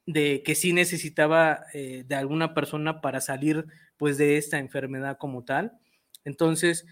[0.06, 5.44] de que sí necesitaba eh, de alguna persona para salir pues de esta enfermedad como
[5.44, 5.78] tal.
[6.24, 6.86] Entonces,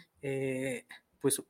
[1.21, 1.43] pues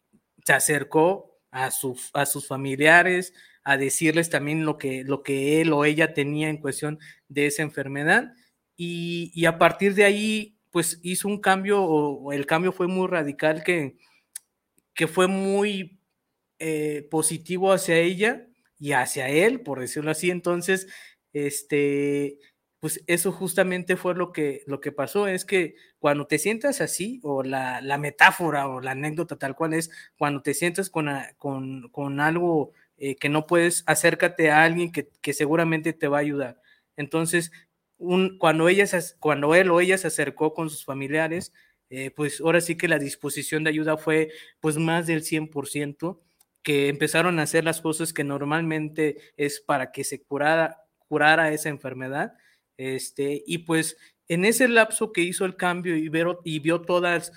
[0.45, 3.33] se acercó a sus, a sus familiares,
[3.65, 7.63] a decirles también lo que, lo que él o ella tenía en cuestión de esa
[7.63, 8.33] enfermedad.
[8.77, 13.63] Y, a partir de ahí, pues hizo un cambio, o, el cambio fue muy radical,
[13.65, 13.97] que,
[14.95, 16.01] que fue muy
[16.59, 18.47] eh, positivo hacia ella
[18.79, 20.31] y hacia él, por decirlo así.
[20.31, 20.87] Entonces,
[21.33, 22.39] este,
[22.81, 27.21] pues eso justamente fue lo que, lo que pasó, es que cuando te sientas así,
[27.23, 32.21] o la, metáfora o la anécdota tal cual es, cuando te sientas con, con, con
[32.21, 36.61] algo eh, que no puedes, acércate a alguien que, que seguramente te va a ayudar.
[36.97, 37.51] Entonces,
[37.99, 38.87] un, cuando, ella
[39.19, 41.53] cuando él o ella se acercó con sus familiares,
[41.91, 46.21] eh, pues ahora sí que la disposición de ayuda fue pues más del 100%,
[46.63, 51.69] que empezaron a hacer las cosas que normalmente es para que se curara, curara esa
[51.69, 52.35] enfermedad.
[52.77, 53.97] Este, y pues
[54.29, 56.09] en ese lapso que hizo el cambio y,
[56.59, 57.33] vio, todas,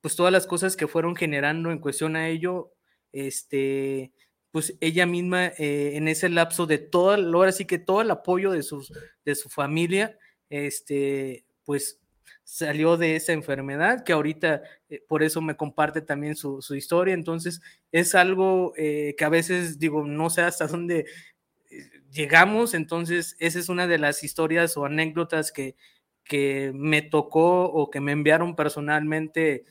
[0.00, 2.72] pues todas las cosas que fueron generando en cuestión a ello,
[3.12, 4.12] este,
[4.50, 8.50] pues ella misma eh, en ese lapso de todo, ahora sí que todo el apoyo
[8.50, 8.92] de, sus,
[9.24, 10.18] de su familia,
[10.50, 12.02] este, pues
[12.44, 17.14] salió de esa enfermedad, que ahorita eh, por eso me comparte también su, historia.
[17.14, 21.06] Entonces, es algo eh, que a veces digo, no sé hasta dónde
[22.12, 22.74] llegamos.
[22.74, 25.76] Entonces, esa es una de las historias o anécdotas que,
[26.24, 29.64] que me tocó o que me enviaron personalmente,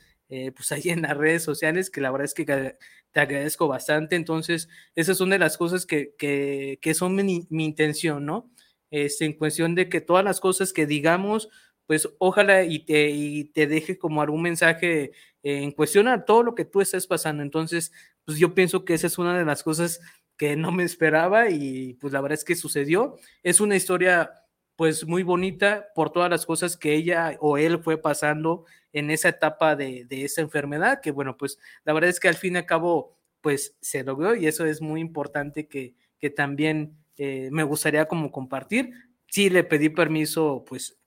[0.55, 4.15] pues ahí en las redes sociales, que la verdad es que te agradezco bastante.
[4.15, 8.49] Entonces, esas son de las cosas que, que, son mi, intención, ¿no?
[8.91, 11.49] Este, en cuestión de que todas las cosas que digamos,
[11.85, 15.11] pues ojalá y te, y te deje como algún mensaje
[15.43, 17.43] en cuestión a todo lo que tú estés pasando.
[17.43, 17.91] Entonces,
[18.25, 19.99] pues yo pienso que esa es una de las cosas
[20.41, 23.15] que no me esperaba y pues la verdad es que sucedió.
[23.43, 24.31] Es una historia
[24.75, 29.29] pues muy bonita por todas las cosas que ella o él fue pasando en esa
[29.29, 32.65] etapa de, esa enfermedad, que bueno, pues la verdad es que al fin y al
[32.65, 38.07] cabo, pues se logró y eso es muy importante que, que también eh, me gustaría
[38.07, 38.93] como compartir.
[39.27, 40.97] Sí le pedí permiso, pues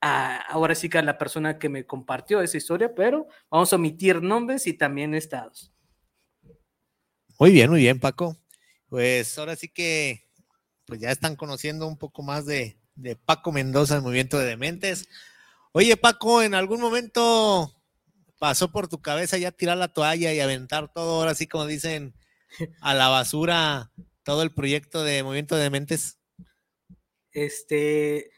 [0.00, 4.20] ahora sí que a la persona que me compartió esa historia, pero vamos a omitir
[4.20, 5.72] nombres y también estados.
[7.38, 8.36] Muy bien, muy bien, Paco.
[8.90, 10.28] Pues ahora sí que
[10.84, 12.76] pues ya están conociendo un poco más de,
[13.24, 15.08] Paco Mendoza, el movimiento de dementes.
[15.72, 17.72] Oye, Paco, ¿en algún momento
[18.40, 22.14] pasó por tu cabeza ya tirar la toalla y aventar todo, ahora sí como dicen,
[22.80, 23.92] a la basura
[24.24, 26.18] todo el proyecto de movimiento de dementes?
[27.30, 28.32] Este,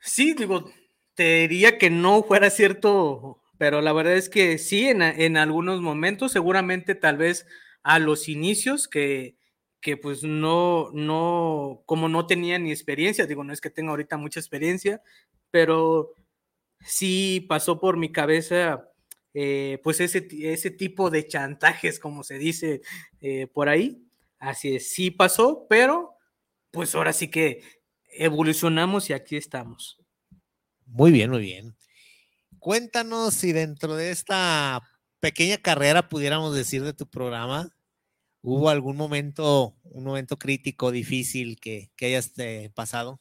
[0.00, 0.72] sí, digo,
[1.14, 5.80] te diría que no fuera cierto, pero la verdad es que sí, en, en algunos
[5.80, 7.46] momentos, seguramente tal vez
[7.84, 9.35] a los inicios que
[9.86, 14.16] que pues no, no, como no tenía ni experiencia, digo, no es que tenga ahorita
[14.16, 15.00] mucha experiencia,
[15.52, 16.12] pero
[16.84, 18.90] sí pasó por mi cabeza
[19.32, 22.80] eh, pues ese, ese tipo de chantajes, como se dice
[23.20, 24.04] eh, por ahí.
[24.40, 26.16] Así es, sí pasó, pero
[26.72, 27.62] pues ahora sí que
[28.10, 30.00] evolucionamos y aquí estamos.
[30.84, 31.76] Muy bien, muy bien.
[32.58, 34.82] Cuéntanos si dentro de esta
[35.20, 37.70] pequeña carrera pudiéramos decir de tu programa,
[38.48, 43.20] ¿Hubo algún momento, un momento crítico, difícil que, hayas eh, pasado?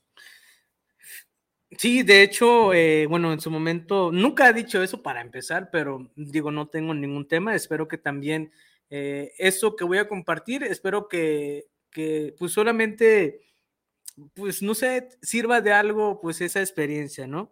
[1.79, 6.11] Sí, de hecho, eh, bueno, en su momento, nunca ha dicho eso para empezar, pero
[6.15, 7.55] digo, no tengo ningún tema.
[7.55, 8.51] Espero que también
[8.91, 13.41] eh, eso que voy a compartir, espero que, que, pues solamente,
[14.35, 17.51] pues no sé, sirva de algo, pues esa experiencia, ¿no?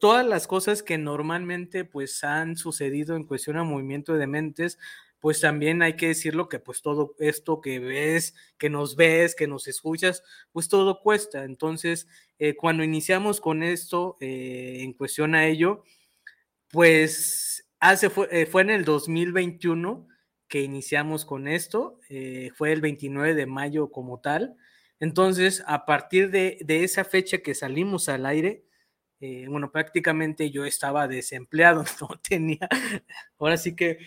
[0.00, 4.76] todas las cosas que normalmente pues han sucedido en cuestión a movimiento de mentes,
[5.20, 9.46] pues también hay que decirlo que pues todo esto que ves, que nos ves, que
[9.46, 11.44] nos escuchas, pues todo cuesta.
[11.44, 15.84] Entonces, eh, cuando iniciamos con esto eh, en cuestión a ello,
[16.70, 20.08] pues hace, fue, eh, fue, en el 2021
[20.48, 22.00] que iniciamos con esto,
[22.56, 24.56] fue el 29 de mayo como tal.
[24.98, 28.64] Entonces, a partir de, de esa fecha que salimos al aire,
[29.48, 32.68] bueno, prácticamente yo estaba desempleado, no tenía,
[33.38, 33.98] ahora sí que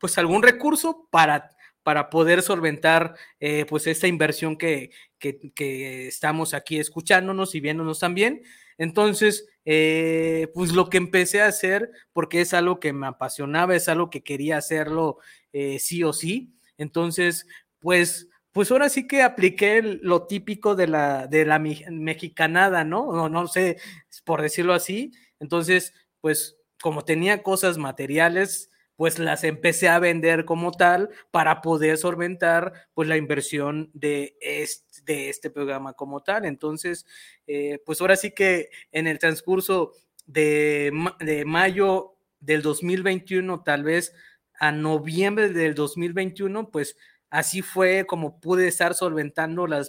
[0.00, 6.78] pues algún recurso para, para poder solventar eh, pues esta inversión que, que, estamos aquí
[6.78, 8.42] escuchándonos y viéndonos también.
[8.78, 13.88] Entonces, eh, pues lo que empecé a hacer, porque es algo que me apasionaba, es
[13.88, 15.18] algo que quería hacerlo
[15.52, 16.54] eh, sí o sí.
[16.78, 17.46] Entonces,
[17.78, 23.12] pues, pues ahora sí que apliqué lo típico de la, de la mexicanada, ¿no?
[23.12, 23.28] ¿no?
[23.28, 23.76] No sé,
[24.24, 25.12] por decirlo así.
[25.40, 28.69] Entonces, pues como tenía cosas materiales,
[29.00, 35.00] pues las empecé a vender como tal para poder solventar pues la inversión de este,
[35.04, 36.44] de este programa como tal.
[36.44, 37.06] Entonces,
[37.46, 39.94] eh, pues ahora sí que en el transcurso
[40.26, 44.12] de, de mayo del 2021, tal vez
[44.58, 46.94] a noviembre del 2021, pues
[47.30, 49.88] así fue como pude estar solventando las,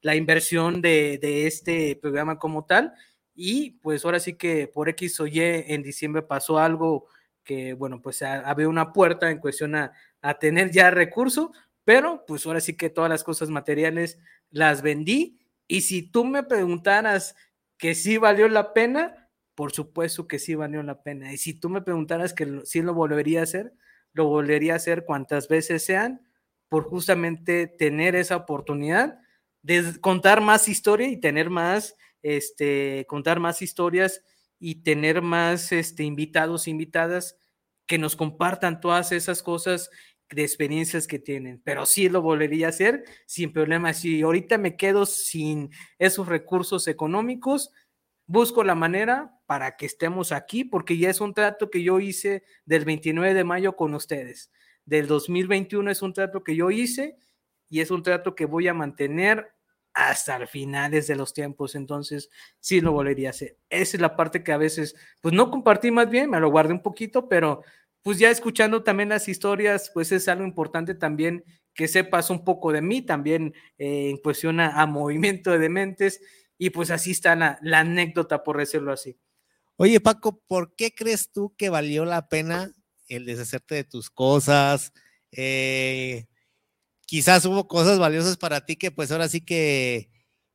[0.00, 2.94] la inversión de, de, este programa como tal.
[3.34, 7.06] Y pues ahora sí que por X o Y en diciembre pasó algo
[7.48, 9.90] que, bueno, pues había una puerta en cuestión a,
[10.38, 11.50] tener ya recurso,
[11.82, 14.18] pero pues ahora sí que todas las cosas materiales
[14.50, 15.38] las vendí.
[15.66, 17.36] Y si tú me preguntaras
[17.78, 21.32] que sí valió la pena, por supuesto que sí valió la pena.
[21.32, 23.72] Y si tú me preguntaras que sí lo volvería a hacer,
[24.12, 26.20] lo volvería a hacer cuantas veces sean,
[26.68, 29.20] por justamente tener esa oportunidad
[29.62, 34.22] de contar más historia y tener más, este, contar más historias
[34.58, 37.36] y tener más este, invitados, invitadas
[37.86, 39.90] que nos compartan todas esas cosas
[40.30, 43.94] de experiencias que tienen, pero sí lo volvería a hacer sin problema.
[43.94, 47.70] Si ahorita me quedo sin esos recursos económicos,
[48.26, 52.44] busco la manera para que estemos aquí, porque ya es un trato que yo hice
[52.66, 54.52] del 29 de mayo con ustedes.
[54.84, 57.16] Del 2021 es un trato que yo hice
[57.70, 59.54] y es un trato que voy a mantener
[59.94, 63.56] hasta el finales de los tiempos, entonces sí lo volvería a hacer.
[63.68, 66.72] Esa es la parte que a veces, pues no compartí más bien, me lo guardé
[66.72, 67.62] un poquito, pero
[68.02, 72.72] pues ya escuchando también las historias, pues es algo importante también que sepas un poco
[72.72, 76.20] de mí, también eh, en cuestión a, movimiento de mentes,
[76.56, 79.18] y pues así está la, anécdota, por decirlo así.
[79.76, 82.72] Oye, Paco, ¿por qué crees tú que valió la pena
[83.08, 84.92] el deshacerte de tus cosas?
[85.30, 86.27] Eh,
[87.08, 90.10] quizás hubo cosas valiosas para ti que pues ahora sí que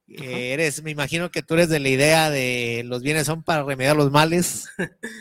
[0.08, 3.98] eres, me imagino que tú eres de la idea de los bienes son para remediar
[3.98, 4.70] los males.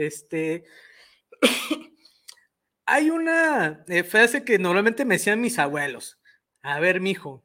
[0.00, 0.62] Este,
[2.86, 6.20] hay una eh, frase que normalmente me decían mis abuelos.
[6.62, 7.44] A ver, mijo,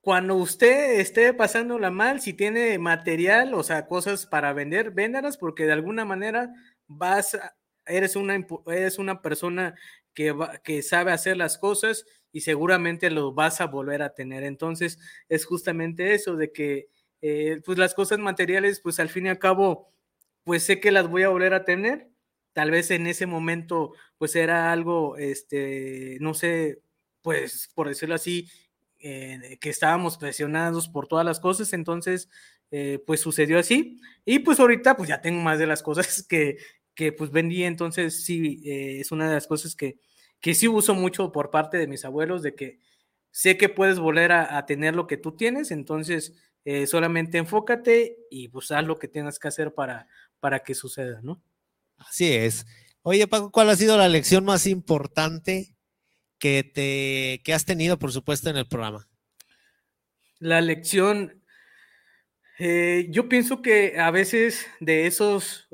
[0.00, 5.64] cuando usted esté pasándola mal, si tiene material, o sea, cosas para vender, véndalas porque
[5.64, 6.54] de alguna manera
[6.86, 7.36] vas,
[7.86, 9.74] eres una, eres una persona
[10.14, 14.44] que, sabe hacer las cosas y seguramente lo vas a volver a tener.
[14.44, 14.98] Entonces,
[15.28, 16.88] es justamente eso de que,
[17.20, 19.92] eh, pues las cosas materiales, pues al fin y al cabo,
[20.44, 22.08] pues sé que las voy a volver a tener.
[22.52, 26.82] Tal vez en ese momento, pues era algo, este, no sé,
[27.22, 28.48] pues por decirlo así,
[29.00, 32.28] eh, que estábamos presionados por todas las cosas, entonces,
[32.70, 34.00] eh, pues sucedió así.
[34.24, 36.58] Y pues ahorita, pues ya tengo más de las cosas que,
[36.94, 39.98] que pues vendí, entonces sí, eh, es una de las cosas que,
[40.40, 42.80] que sí uso mucho por parte de mis abuelos, de que
[43.30, 46.34] sé que puedes volver a, a tener lo que tú tienes, entonces
[46.86, 50.06] solamente enfócate y pues haz lo que tengas que hacer para,
[50.38, 51.42] para que suceda, ¿no?
[51.96, 52.66] Así es.
[53.02, 55.76] Oye, Paco, ¿cuál ha sido la lección más importante
[56.38, 59.08] que te que has tenido, por supuesto, en el programa?
[60.38, 61.42] La lección,
[62.58, 65.68] eh, yo pienso que a veces de esos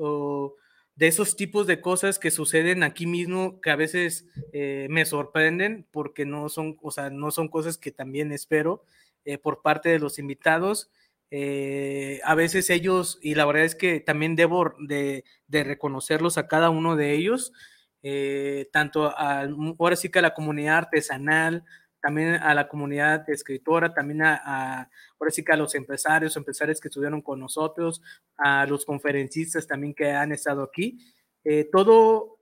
[0.99, 5.87] de esos tipos de cosas que suceden aquí mismo, que a veces eh, me sorprenden
[5.91, 8.83] porque no son, o sea, no son cosas que también espero
[9.23, 10.91] eh, por parte de los invitados.
[11.31, 16.69] Eh, a veces ellos, y la verdad es que también debo de, reconocerlos a cada
[16.69, 17.53] uno de ellos,
[18.73, 21.63] tanto a, ahora sí que a la comunidad artesanal,
[22.01, 26.87] también a la comunidad escritora, también a, ahora sí que a los empresarios, empresarios que
[26.87, 28.01] estuvieron con nosotros,
[28.37, 30.99] a los conferencistas también que han estado aquí.
[31.43, 32.39] Eh, todo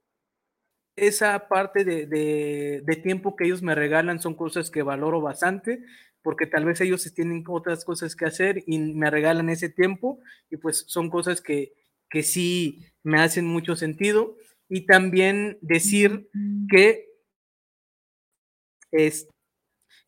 [0.96, 5.84] esa parte de, de, tiempo que ellos me regalan son cosas que valoro bastante
[6.22, 10.56] porque tal vez ellos tienen otras cosas que hacer y me regalan ese tiempo y
[10.56, 11.72] pues son cosas que,
[12.10, 14.36] que sí me hacen mucho sentido.
[14.68, 16.28] Y también decir
[16.68, 17.06] que
[18.90, 19.28] es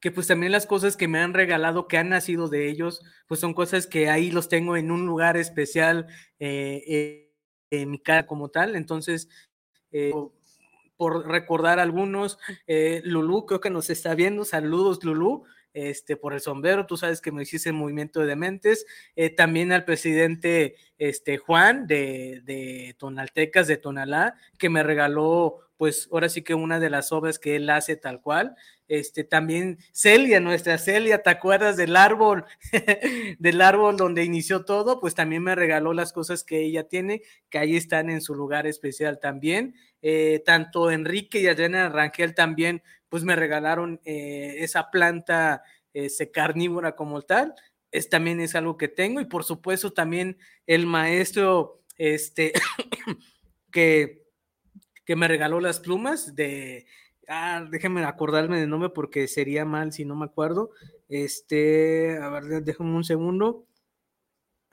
[0.00, 3.38] que pues también las cosas que me han regalado, que han nacido de ellos, pues
[3.40, 6.06] son cosas que ahí los tengo en un lugar especial
[6.38, 7.34] eh, eh,
[7.70, 8.76] en mi cara como tal.
[8.76, 9.28] Entonces,
[9.92, 10.12] eh,
[10.96, 12.38] por recordar algunos,
[13.04, 17.32] Lulú creo que nos está viendo, saludos Lulú, este, por el sombrero, tú sabes que
[17.32, 23.66] me hiciste el movimiento de dementes, eh, también al presidente este, Juan de, de, Tonaltecas,
[23.68, 27.70] de Tonalá, que me regaló, pues ahora sí que una de las obras que él
[27.70, 28.56] hace tal cual,
[28.90, 32.44] este, también Celia, nuestra Celia, ¿te acuerdas del árbol,
[33.38, 34.98] del árbol donde inició todo?
[34.98, 38.66] Pues también me regaló las cosas que ella tiene, que ahí están en su lugar
[38.66, 39.76] especial también.
[40.02, 46.96] Eh, tanto Enrique y Adriana Rangel también pues me regalaron eh, esa planta ese carnívora
[46.96, 47.54] como tal.
[47.90, 52.52] Es, también es algo que tengo y por supuesto también el maestro este,
[53.72, 54.22] que,
[55.04, 56.86] que me regaló las plumas de,
[57.28, 60.70] ah, déjenme acordarme del nombre porque sería mal si no me acuerdo.
[61.08, 63.66] Este, a ver, déjame un segundo.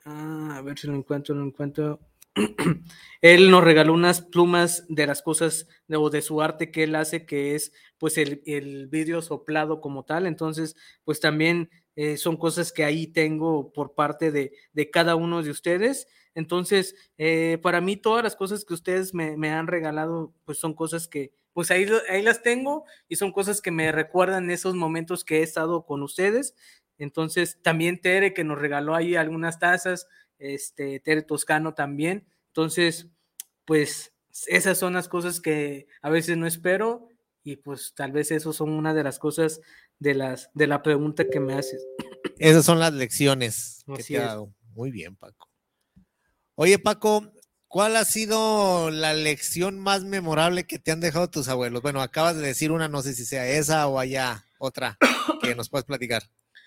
[0.04, 1.98] Ah, a ver si lo encuentro, lo encuentro.
[3.20, 7.26] él nos regaló unas plumas de las cosas de, de su arte que él hace,
[7.26, 10.26] que es pues el, el vidrio soplado como tal.
[10.26, 15.42] Entonces, pues también eh, son cosas que ahí tengo por parte de, de cada uno
[15.42, 16.06] de ustedes.
[16.34, 20.74] Entonces, eh, para mí todas las cosas que ustedes me, me, han regalado, pues son
[20.74, 25.24] cosas que, pues ahí, ahí las tengo y son cosas que me recuerdan esos momentos
[25.24, 26.54] que he estado con ustedes.
[26.98, 30.06] Entonces, también Tere que nos regaló ahí algunas tazas,
[30.38, 32.26] este, Tere Toscano también.
[32.48, 33.08] Entonces,
[33.64, 34.12] pues
[34.46, 37.08] esas son las cosas que a veces no espero
[37.42, 39.60] y pues tal vez eso son una de las cosas
[39.98, 41.86] de las de la pregunta que me haces.
[42.38, 44.52] Esas son las lecciones que te ha dado.
[44.74, 45.48] Muy bien, Paco.
[46.54, 47.32] Oye, Paco,
[47.66, 51.82] ¿cuál ha sido la lección más memorable que te han dejado tus abuelos?
[51.82, 54.98] Bueno, acabas de decir una, no sé si sea esa o haya otra
[55.40, 56.22] que nos puedas platicar.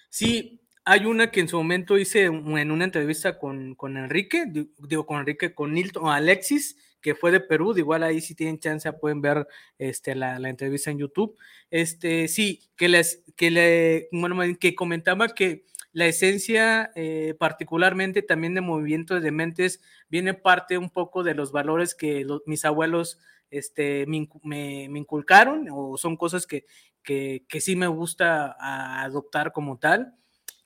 [0.10, 0.62] Sí,
[0.92, 4.44] hay una que en su momento hice en una entrevista con, con Enrique,
[4.78, 8.92] digo con Enrique, con Nilton, Alexis, que fue de Perú, igual ahí si tienen chance
[8.92, 11.38] pueden ver este, la, entrevista en YouTube.
[11.70, 15.64] Este, sí, que les, que le, bueno, que comentaba que
[15.94, 21.54] la esencia eh, particularmente también de movimiento de mentes viene parte un poco de los
[21.54, 23.18] valores que mis abuelos
[23.50, 26.66] este, me, me, inculcaron o son cosas que,
[27.02, 28.58] que, que sí me gusta
[29.02, 30.18] adoptar como tal,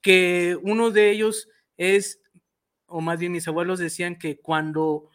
[0.06, 2.22] que uno de ellos es,
[2.86, 5.10] o más bien mis abuelos decían que cuando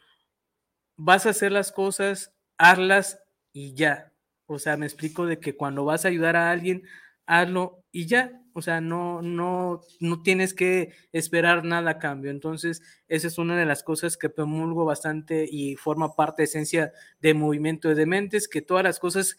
[0.96, 3.22] vas a hacer las cosas, hazlas
[3.52, 4.12] y ya.
[4.46, 6.82] O sea, me explico de que cuando vas a ayudar a alguien,
[7.24, 8.42] hazlo y ya.
[8.52, 12.32] O sea, no, no, no tienes que esperar nada a cambio.
[12.32, 17.34] Entonces, esa es una de las cosas que promulgo bastante y forma parte, esencia de
[17.34, 19.36] movimiento de mentes, que todas las cosas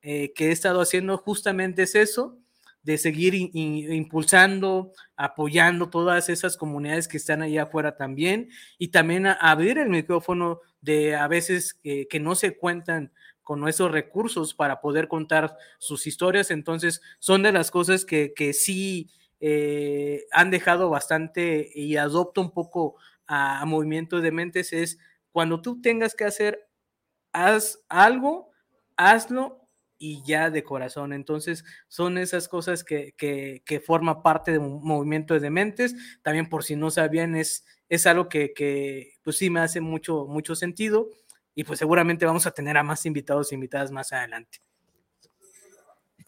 [0.00, 2.38] eh, que he estado haciendo justamente es eso,
[2.86, 9.78] de seguir impulsando, apoyando todas esas comunidades que están allá afuera también y también abrir
[9.78, 13.12] el micrófono de a veces que no se cuentan
[13.42, 16.52] con esos recursos para poder contar sus historias.
[16.52, 19.10] Entonces, son de las cosas que, que sí
[19.40, 24.98] eh, han dejado bastante y adopto un poco a, movimiento de mentes, es
[25.32, 26.68] cuando tú tengas que hacer,
[27.32, 28.52] haz algo,
[28.96, 29.65] hazlo
[29.98, 31.12] y ya de corazón.
[31.12, 35.94] Entonces, son esas cosas que, que, que forma parte de un movimiento de mentes.
[36.22, 40.26] También, por si no sabían, es, es algo que, que, pues sí me hace mucho,
[40.26, 41.08] mucho sentido.
[41.54, 44.60] Y pues seguramente vamos a tener a más invitados e invitadas más adelante.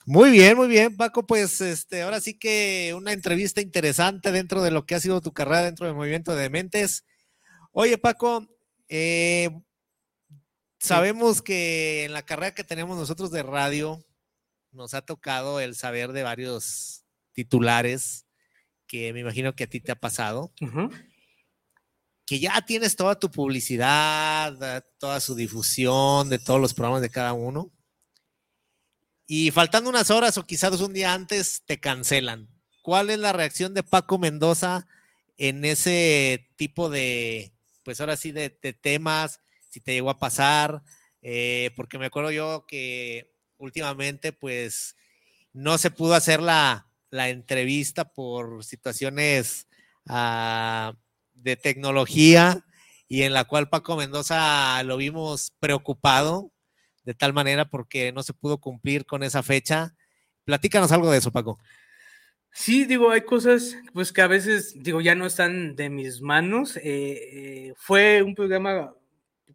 [0.06, 1.26] Muy bien, muy bien, Paco.
[1.26, 5.34] Pues este, ahora sí que una entrevista interesante dentro de lo que ha sido tu
[5.34, 7.04] carrera dentro del movimiento de mentes.
[7.72, 8.48] Oye, Paco,
[8.88, 9.50] eh,
[10.78, 14.04] Sabemos que en la carrera que tenemos nosotros de radio
[14.70, 18.26] nos ha tocado el saber de varios titulares
[18.86, 20.52] que me imagino que a ti te ha pasado.
[22.26, 27.32] Que ya tienes toda tu publicidad, toda su difusión de todos los programas de cada
[27.32, 27.72] uno.
[29.26, 32.48] Y faltando unas horas o quizás un día antes te cancelan.
[32.82, 34.86] ¿Cuál es la reacción de Paco Mendoza
[35.36, 37.52] en ese tipo de,
[37.82, 39.40] pues ahora sí, de, de temas?
[39.68, 40.82] Si te llegó a pasar,
[41.22, 44.96] eh, porque me acuerdo yo que últimamente pues
[45.52, 49.66] no se pudo hacer la, entrevista por situaciones
[50.06, 50.94] ah,
[51.32, 52.64] de tecnología
[53.08, 56.52] y en la cual Paco Mendoza lo vimos preocupado
[57.04, 59.94] de tal manera porque no se pudo cumplir con esa fecha.
[60.44, 61.58] Platícanos algo de eso, Paco.
[62.52, 66.76] Sí, digo, hay cosas pues que a veces, digo, ya no están de mis manos.
[66.76, 68.92] Eh, eh, fue un programa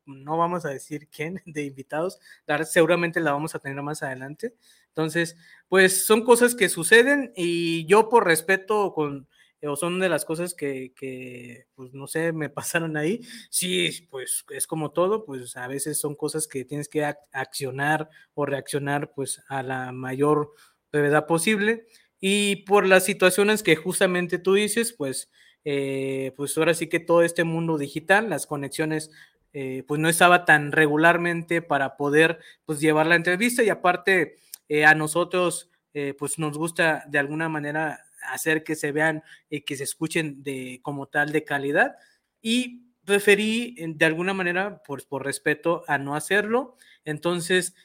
[0.06, 2.20] no vamos a decir quién de invitados,
[2.66, 4.56] seguramente la vamos a tener más adelante.
[4.90, 5.36] Entonces,
[5.68, 9.28] pues son cosas que suceden y yo por respeto con,
[9.68, 13.22] o son de las cosas que, que, pues no sé, me pasaron ahí.
[13.50, 18.46] Sí, pues es como todo, pues a veces son cosas que tienes que accionar o
[18.46, 20.52] reaccionar pues a la mayor
[20.92, 21.88] brevedad posible.
[22.20, 25.30] Y por las situaciones que justamente tú dices, pues,
[25.66, 29.12] eh, pues ahora sí que todo este mundo digital, las conexiones
[29.56, 34.38] eh, pues no estaba tan regularmente para poder pues llevar la entrevista y aparte
[34.68, 38.00] eh, a nosotros eh, pues nos gusta de alguna manera
[38.32, 41.96] hacer que se vean y que se escuchen de como tal de calidad.
[42.42, 46.78] Y preferí de alguna manera pues por respeto a no hacerlo.
[47.06, 47.76] Entonces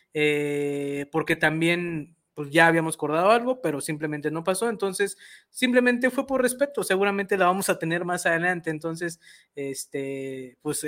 [1.10, 4.68] porque también pues ya habíamos acordado algo, pero simplemente no pasó.
[4.68, 5.18] Entonces,
[5.50, 6.84] simplemente fue por respeto.
[6.84, 8.70] Seguramente la vamos a tener más adelante.
[8.70, 9.18] Entonces,
[9.56, 10.86] este, pues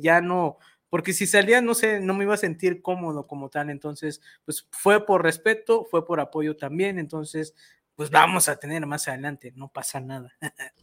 [0.00, 0.58] ya no,
[0.90, 3.70] porque si salía, no sé, no me iba a sentir cómodo como tal.
[3.70, 6.98] Entonces, pues fue por respeto, fue por apoyo también.
[6.98, 7.54] Entonces,
[7.94, 9.52] pues vamos a tener más adelante.
[9.54, 10.32] No pasa nada.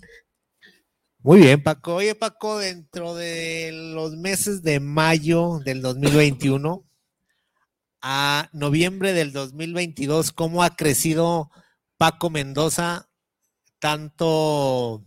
[1.20, 1.96] Muy bien, Paco.
[1.96, 6.86] Oye, Paco, dentro de los meses de mayo del 2021
[8.08, 11.50] a noviembre del 2022, ¿cómo ha crecido
[11.98, 13.10] Paco Mendoza
[13.80, 15.04] tanto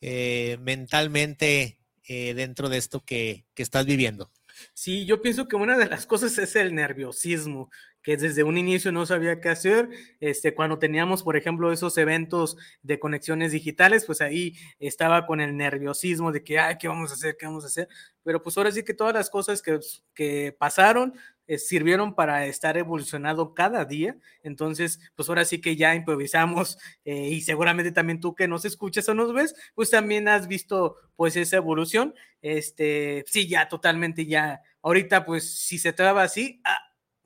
[0.00, 4.30] eh, mentalmente eh, dentro de esto que, estás viviendo?
[4.72, 7.70] Sí, yo pienso que una de las cosas es el nerviosismo
[8.02, 9.88] que desde un inicio no sabía qué hacer.
[10.20, 15.56] Este, cuando teníamos, por ejemplo, esos eventos de conexiones digitales, pues ahí estaba con el
[15.56, 17.36] nerviosismo de que, ay, ¿qué vamos a hacer?
[17.36, 17.88] ¿Qué vamos a hacer?
[18.22, 19.80] Pero pues ahora sí que todas las cosas que,
[20.14, 21.14] que pasaron
[21.48, 24.16] eh, sirvieron para estar evolucionando cada día.
[24.42, 29.08] Entonces, pues ahora sí que ya improvisamos eh, y seguramente también tú que nos escuchas
[29.08, 32.14] o nos ves, pues también has visto pues esa evolución.
[32.42, 34.62] Este, sí, ya totalmente ya.
[34.82, 36.78] Ahorita, pues si se traba así, ah,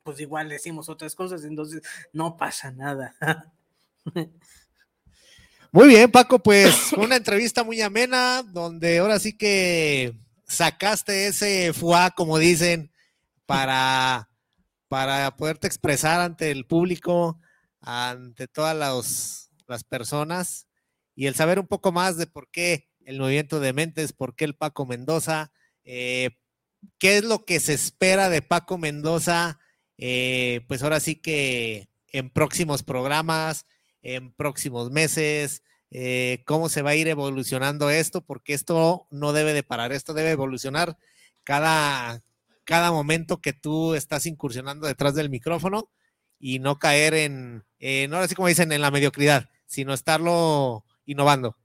[0.03, 1.81] pues igual decimos otras cosas, entonces
[2.13, 3.15] no pasa nada.
[5.73, 10.13] Muy bien, Paco, pues una entrevista muy amena, donde ahora sí que
[10.45, 12.92] sacaste ese fuá, como dicen,
[13.45, 14.29] para,
[14.87, 17.39] para poderte expresar ante el público,
[17.81, 18.75] ante todas
[19.67, 20.67] las personas,
[21.15, 24.45] y el saber un poco más de por qué el movimiento de mentes, por qué
[24.45, 25.51] el Paco Mendoza,
[25.83, 26.31] eh,
[26.97, 29.59] qué es lo que se espera de Paco Mendoza
[29.97, 33.65] eh, pues ahora sí que en próximos programas,
[34.01, 39.53] en próximos meses, eh, cómo se va a ir evolucionando esto, porque esto no debe
[39.53, 40.97] de parar, esto debe evolucionar
[41.43, 42.23] cada,
[42.63, 45.89] cada momento que tú estás incursionando detrás del micrófono
[46.39, 51.57] y no caer en, en, ahora sí como dicen, en la mediocridad, sino estarlo innovando.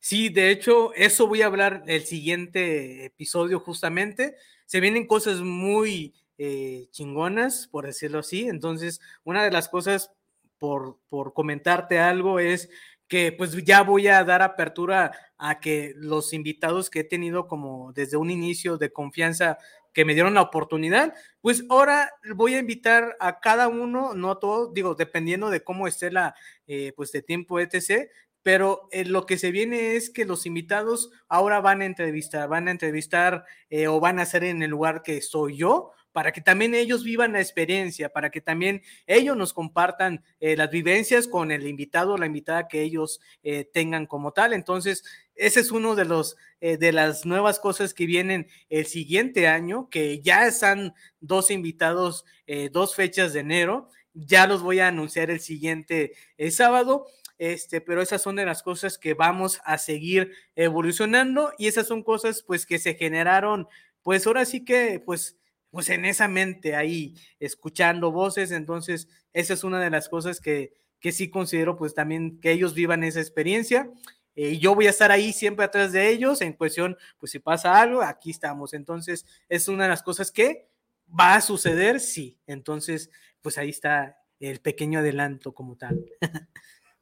[0.00, 4.36] Sí, de hecho, eso voy a hablar el siguiente episodio justamente.
[4.66, 8.48] Se vienen cosas muy eh, chingonas, por decirlo así.
[8.48, 10.12] Entonces, una de las cosas,
[10.58, 12.68] por, por comentarte algo, es
[13.08, 17.92] que pues ya voy a dar apertura a que los invitados que he tenido como
[17.92, 19.58] desde un inicio de confianza
[19.94, 24.40] que me dieron la oportunidad, pues ahora voy a invitar a cada uno, no a
[24.40, 26.34] todos, digo, dependiendo de cómo esté la,
[26.66, 28.10] eh, pues de tiempo etc.,
[28.42, 32.68] pero eh, lo que se viene es que los invitados ahora van a entrevistar, van
[32.68, 33.46] a entrevistar
[33.88, 37.32] o van a ser en el lugar que soy yo, para que también ellos vivan
[37.32, 42.18] la experiencia, para que también ellos nos compartan eh, las vivencias con el invitado o
[42.18, 44.52] la invitada que ellos eh, tengan como tal.
[44.52, 45.02] Entonces,
[45.34, 49.88] ese es uno de los eh, de las nuevas cosas que vienen el siguiente año,
[49.90, 52.24] que ya están dos invitados,
[52.70, 53.88] dos fechas de enero.
[54.12, 56.12] Ya los voy a anunciar el siguiente
[56.50, 57.08] sábado.
[57.38, 62.04] Este, pero esas son de las cosas que vamos a seguir evolucionando y esas son
[62.04, 63.66] cosas pues que se generaron,
[64.04, 65.36] pues ahora sí que pues
[65.74, 68.52] pues en esa mente ahí, escuchando voces.
[68.52, 72.74] Entonces, esa es una de las cosas que, que sí considero, pues también que ellos
[72.74, 73.90] vivan esa experiencia.
[74.36, 77.40] Eh, y yo voy a estar ahí siempre atrás de ellos en cuestión, pues si
[77.40, 78.72] pasa algo, aquí estamos.
[78.72, 80.70] Entonces, es una de las cosas que
[81.08, 82.38] va a suceder, sí.
[82.46, 83.10] Entonces,
[83.42, 86.04] pues ahí está el pequeño adelanto como tal.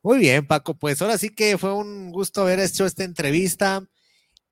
[0.03, 3.87] Muy bien, Paco, pues ahora sí que fue un gusto haber hecho esta entrevista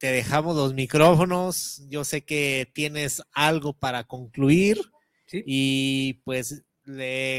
[0.01, 1.83] te dejamos los micrófonos.
[1.91, 4.81] Yo sé que tienes algo para concluir.
[5.31, 6.65] Y pues,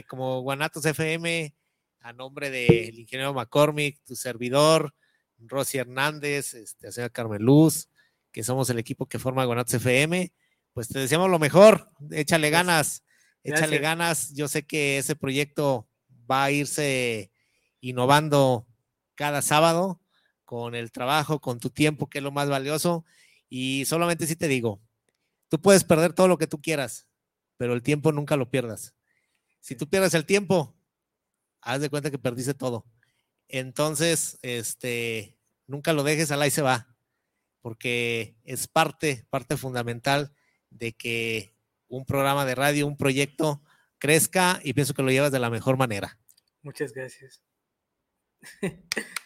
[0.07, 1.55] como Guanatos FM,
[2.01, 4.93] a nombre del ingeniero McCormick, tu servidor,
[5.39, 7.89] Rosy Hernández, este, la señora Carmen Luz,
[8.31, 10.31] que somos el equipo que forma Guanatos FM,
[10.71, 11.89] pues te deseamos lo mejor.
[12.11, 13.03] Échale ganas,
[13.43, 14.35] échale ganas.
[14.35, 15.87] Yo sé que ese proyecto
[16.29, 17.31] va a irse
[17.81, 18.67] innovando
[19.15, 20.00] cada sábado
[20.51, 23.05] con el trabajo, con tu tiempo, que es lo más valioso.
[23.47, 24.81] Y solamente si te digo,
[25.47, 27.07] tú puedes perder todo lo que tú quieras,
[27.55, 28.93] pero el tiempo nunca lo pierdas.
[29.61, 30.75] Si tú pierdes el tiempo,
[31.61, 32.85] haz de cuenta que perdiste todo.
[33.47, 35.37] Entonces, este,
[35.67, 36.97] nunca lo dejes, al ahí se va,
[37.61, 40.33] porque es parte, parte fundamental
[40.69, 41.55] de que
[41.87, 43.61] un programa de radio, un proyecto
[43.99, 46.19] crezca y pienso que lo llevas de la mejor manera.
[46.61, 47.41] Muchas gracias.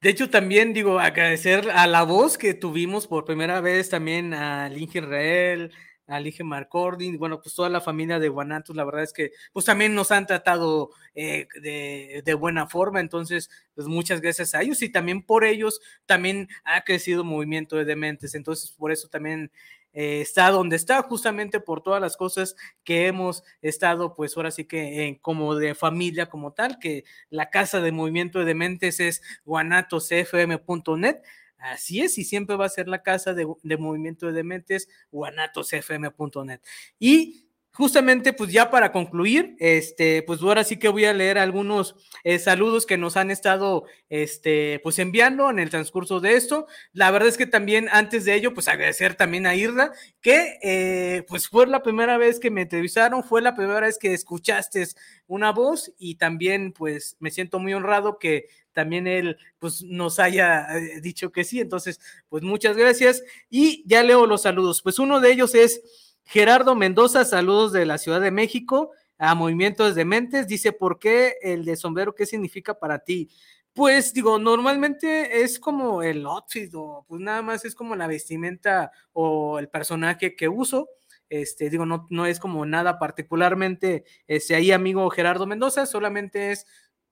[0.00, 4.70] De hecho, también digo, agradecer a la voz que tuvimos por primera vez también a
[4.76, 5.72] Inge Israel,
[6.06, 9.64] a Inge Marcordi, bueno, pues toda la familia de Guanatos, la verdad es que pues
[9.64, 14.82] también nos han tratado eh, de, de, buena forma, entonces, pues muchas gracias a ellos
[14.82, 19.50] y también por ellos también ha crecido Movimiento de Dementes, entonces por eso también
[19.98, 24.66] eh, está donde está, justamente por todas las cosas que hemos estado, pues ahora sí
[24.66, 31.22] que como de familia como tal, que la casa de movimiento de dementes es guanatosfm.net.
[31.56, 36.60] Así es, y siempre va a ser la casa de, de movimiento de dementes, guanatosfm.net.
[36.98, 37.45] Y
[37.76, 42.38] justamente, pues ya para concluir, este, pues ahora sí que voy a leer algunos eh,
[42.38, 46.66] saludos que nos han estado, este, pues enviando en el transcurso de esto.
[46.94, 51.24] La verdad es que también antes de ello, pues agradecer también a Irra, que eh,
[51.28, 54.86] pues fue la primera vez que me entrevistaron, fue la primera vez que escuchaste
[55.26, 60.66] una voz y también pues me siento muy honrado que también él pues nos haya
[60.78, 61.60] eh, dicho que sí.
[61.60, 62.00] Entonces,
[62.30, 64.80] pues muchas gracias y ya leo los saludos.
[64.80, 66.05] Pues uno de ellos es...
[66.26, 68.90] Gerardo Mendoza, saludos de la Ciudad de México.
[69.18, 70.46] a Movimientos de Mentes.
[70.46, 72.14] Dice, ¿por qué el de sombrero?
[72.14, 73.30] ¿Qué significa para ti?
[73.72, 78.90] Pues digo, normalmente es como el outfit o pues nada más es como la vestimenta
[79.12, 80.88] o el personaje que uso.
[81.30, 86.66] Este, digo, no, no es como nada particularmente, este, ahí amigo Gerardo Mendoza, solamente es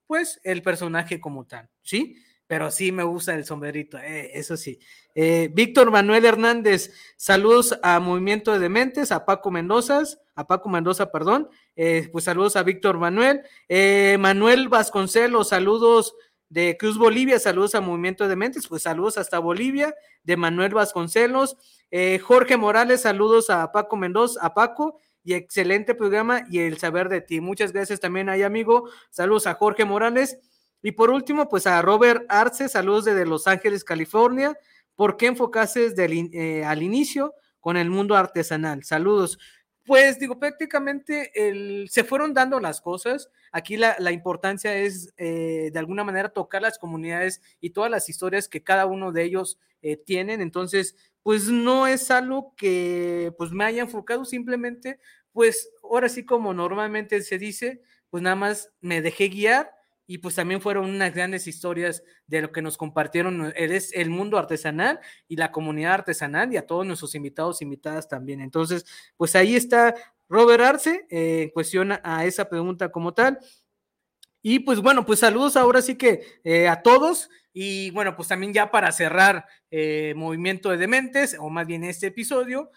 [0.07, 2.17] pues el personaje como tal, ¿sí?
[2.47, 4.79] Pero sí me gusta el sombrerito, eh, eso sí.
[5.15, 10.03] Eh, Víctor Manuel Hernández, saludos a Movimiento de Dementes, a Paco Mendoza,
[10.35, 13.43] a Paco Mendoza, perdón, eh, pues saludos a Víctor Manuel.
[14.19, 16.15] Manuel Vasconcelos, saludos
[16.51, 21.57] de Cruz Bolivia, saludos a Movimiento de Mentes, pues saludos hasta Bolivia, de Manuel Vasconcelos,
[22.23, 27.23] Jorge Morales, saludos a Paco Mendoza, a Paco, y excelente programa y el saber de
[27.23, 27.41] ti.
[27.41, 28.91] Muchas gracias también ahí, amigo.
[29.11, 30.39] Saludos a Jorge Morales.
[30.85, 34.55] Y por último, pues a Robert Arce, saludos desde Los Ángeles, California.
[34.95, 38.85] ¿Por qué enfocaste desde eh, al inicio con el mundo artesanal?
[38.85, 39.39] Saludos.
[39.87, 41.33] Pues digo, prácticamente
[41.89, 43.31] se fueron dando las cosas.
[43.51, 48.11] Aquí la, la importancia es eh, de alguna manera tocar las comunidades y todas las
[48.11, 50.43] historias que cada uno de ellos eh, tienen.
[50.43, 55.01] Entonces, pues no es algo que pues me haya enfocado, simplemente,
[55.33, 57.81] pues ahora sí como normalmente se dice,
[58.11, 59.71] pues nada más me dejé guiar
[60.07, 64.39] y pues también fueron unas grandes historias de lo que nos compartieron es el mundo
[64.39, 68.41] artesanal y la comunidad artesanal y a todos nuestros invitados invitadas también.
[68.41, 68.85] Entonces,
[69.17, 69.95] pues ahí está
[70.29, 73.39] Robert Arce eh, en cuestión a esa pregunta como tal.
[74.43, 77.31] Y pues bueno, pues saludos ahora sí que eh, a todos.
[77.55, 82.09] Y bueno, pues también ya para cerrar eh, Movimiento de Dementes, o más bien este
[82.09, 82.71] episodio,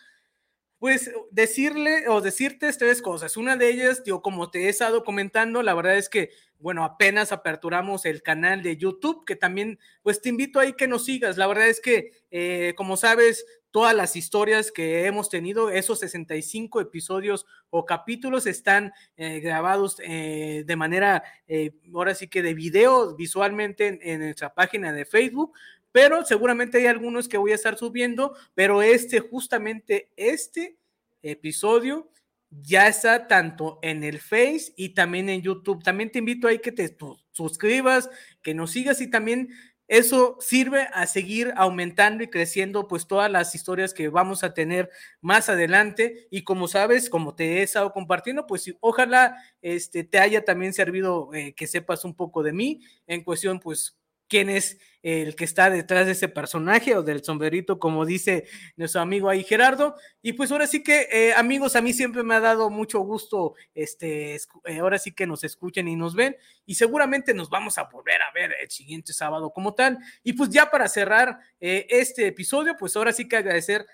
[0.79, 3.37] pues decirle o decirte tres cosas.
[3.37, 7.31] Una de ellas, yo como te he estado comentando, la verdad es que, bueno, apenas
[7.31, 11.37] aperturamos el canal de YouTube, que también, pues te invito ahí que nos sigas.
[11.37, 16.81] La verdad es que, eh, como sabes, todas las historias que hemos tenido, esos 65
[16.81, 23.15] episodios o capítulos están eh, grabados eh, de manera, eh, ahora sí que de video,
[23.15, 25.53] visualmente en, nuestra página de Facebook,
[25.91, 30.77] pero seguramente hay algunos que voy a estar subiendo, pero este, justamente este
[31.21, 32.09] episodio
[32.49, 35.83] ya está tanto en el Face y también en YouTube.
[35.83, 36.95] También te invito ahí que te
[37.31, 38.09] suscribas,
[38.41, 39.49] que nos sigas y también
[39.87, 44.89] eso sirve a seguir aumentando y creciendo pues todas las historias que vamos a tener
[45.21, 50.43] más adelante y como sabes, como te he estado compartiendo, pues ojalá este, te haya
[50.43, 53.97] también servido eh, que sepas un poco de mí en cuestión pues
[54.27, 58.99] quién es el que está detrás de ese personaje o del sombrerito, como dice nuestro
[58.99, 59.95] amigo ahí Gerardo.
[60.21, 63.53] Y pues ahora sí que, eh, amigos, a mí siempre me ha dado mucho gusto,
[63.73, 67.83] este, eh, ahora sí que nos escuchen y nos ven, y seguramente nos vamos a
[67.83, 69.97] volver a ver el siguiente sábado como tal.
[70.23, 73.85] Y pues ya para cerrar eh, este episodio, pues ahora sí que agradecer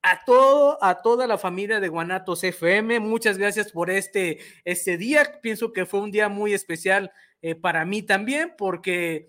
[0.00, 3.00] a todo, a toda la familia de Guanatos FM.
[3.00, 5.40] Muchas gracias por este, este día.
[5.42, 7.12] Pienso que fue un día muy especial
[7.60, 9.28] para mí también, porque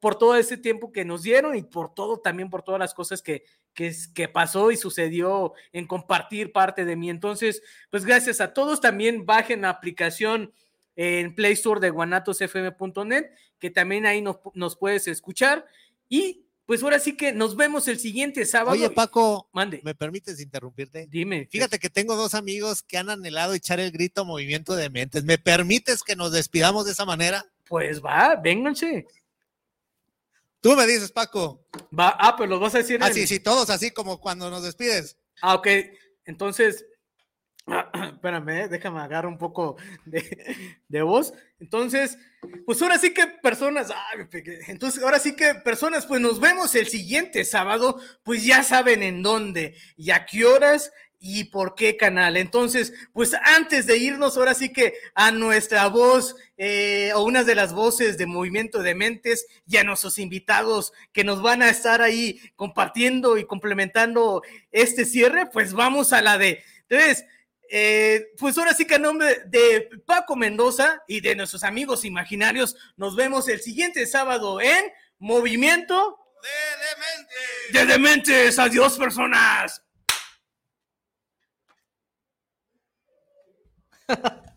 [0.00, 3.22] por todo ese tiempo que nos dieron y por todo, también por todas las cosas
[3.22, 3.44] que,
[3.74, 7.10] que, que, pasó y sucedió en compartir parte de mí.
[7.10, 8.80] Entonces, pues gracias a todos.
[8.80, 10.52] También bajen la aplicación
[10.94, 13.26] en Play Store de guanatosfm.net,
[13.58, 15.66] que también ahí nos, nos, puedes escuchar.
[16.08, 18.72] Y pues ahora sí que nos vemos el siguiente sábado.
[18.72, 19.80] Oye, Paco, mande.
[19.84, 21.06] ¿me permites interrumpirte?
[21.08, 21.48] Dime.
[21.50, 25.24] Fíjate que tengo dos amigos que han anhelado echar el grito movimiento de mentes.
[25.24, 27.46] ¿Me permites que nos despidamos de esa manera?
[27.66, 29.06] Pues va, vénganse.
[30.60, 31.66] Tú me dices, Paco.
[31.96, 32.98] Va, ah, pero los vas a decir.
[33.02, 35.16] Ah, sí, sí, todos así como cuando nos despides.
[35.40, 35.68] Ah, ok.
[36.24, 36.84] Entonces,
[38.12, 41.32] espérame, eh, déjame agarrar un poco de, voz.
[41.60, 42.18] Entonces,
[42.66, 43.88] pues ahora sí que personas,
[44.68, 49.22] entonces ahora sí que personas, pues nos vemos el siguiente sábado, pues ya saben en
[49.22, 52.36] dónde y a qué horas y por qué canal.
[52.36, 57.54] Entonces, pues antes de irnos, ahora sí que a nuestra voz eh, o unas de
[57.54, 62.02] las voces de Movimiento de Mentes y a nuestros invitados que nos van a estar
[62.02, 66.62] ahí compartiendo y complementando este cierre, pues vamos a la de.
[66.88, 67.24] Entonces,
[67.70, 72.76] eh, pues ahora sí que a nombre de Paco Mendoza y de nuestros amigos imaginarios,
[72.96, 74.86] nos vemos el siguiente sábado en
[75.18, 77.72] Movimiento de Dementes.
[77.72, 78.58] De Dementes.
[78.58, 79.82] Adiós, personas.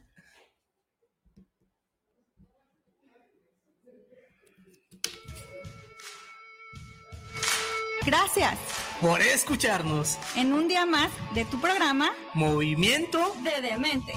[8.05, 8.57] Gracias
[8.99, 14.13] por escucharnos en un día más de tu programa Movimiento de Demente.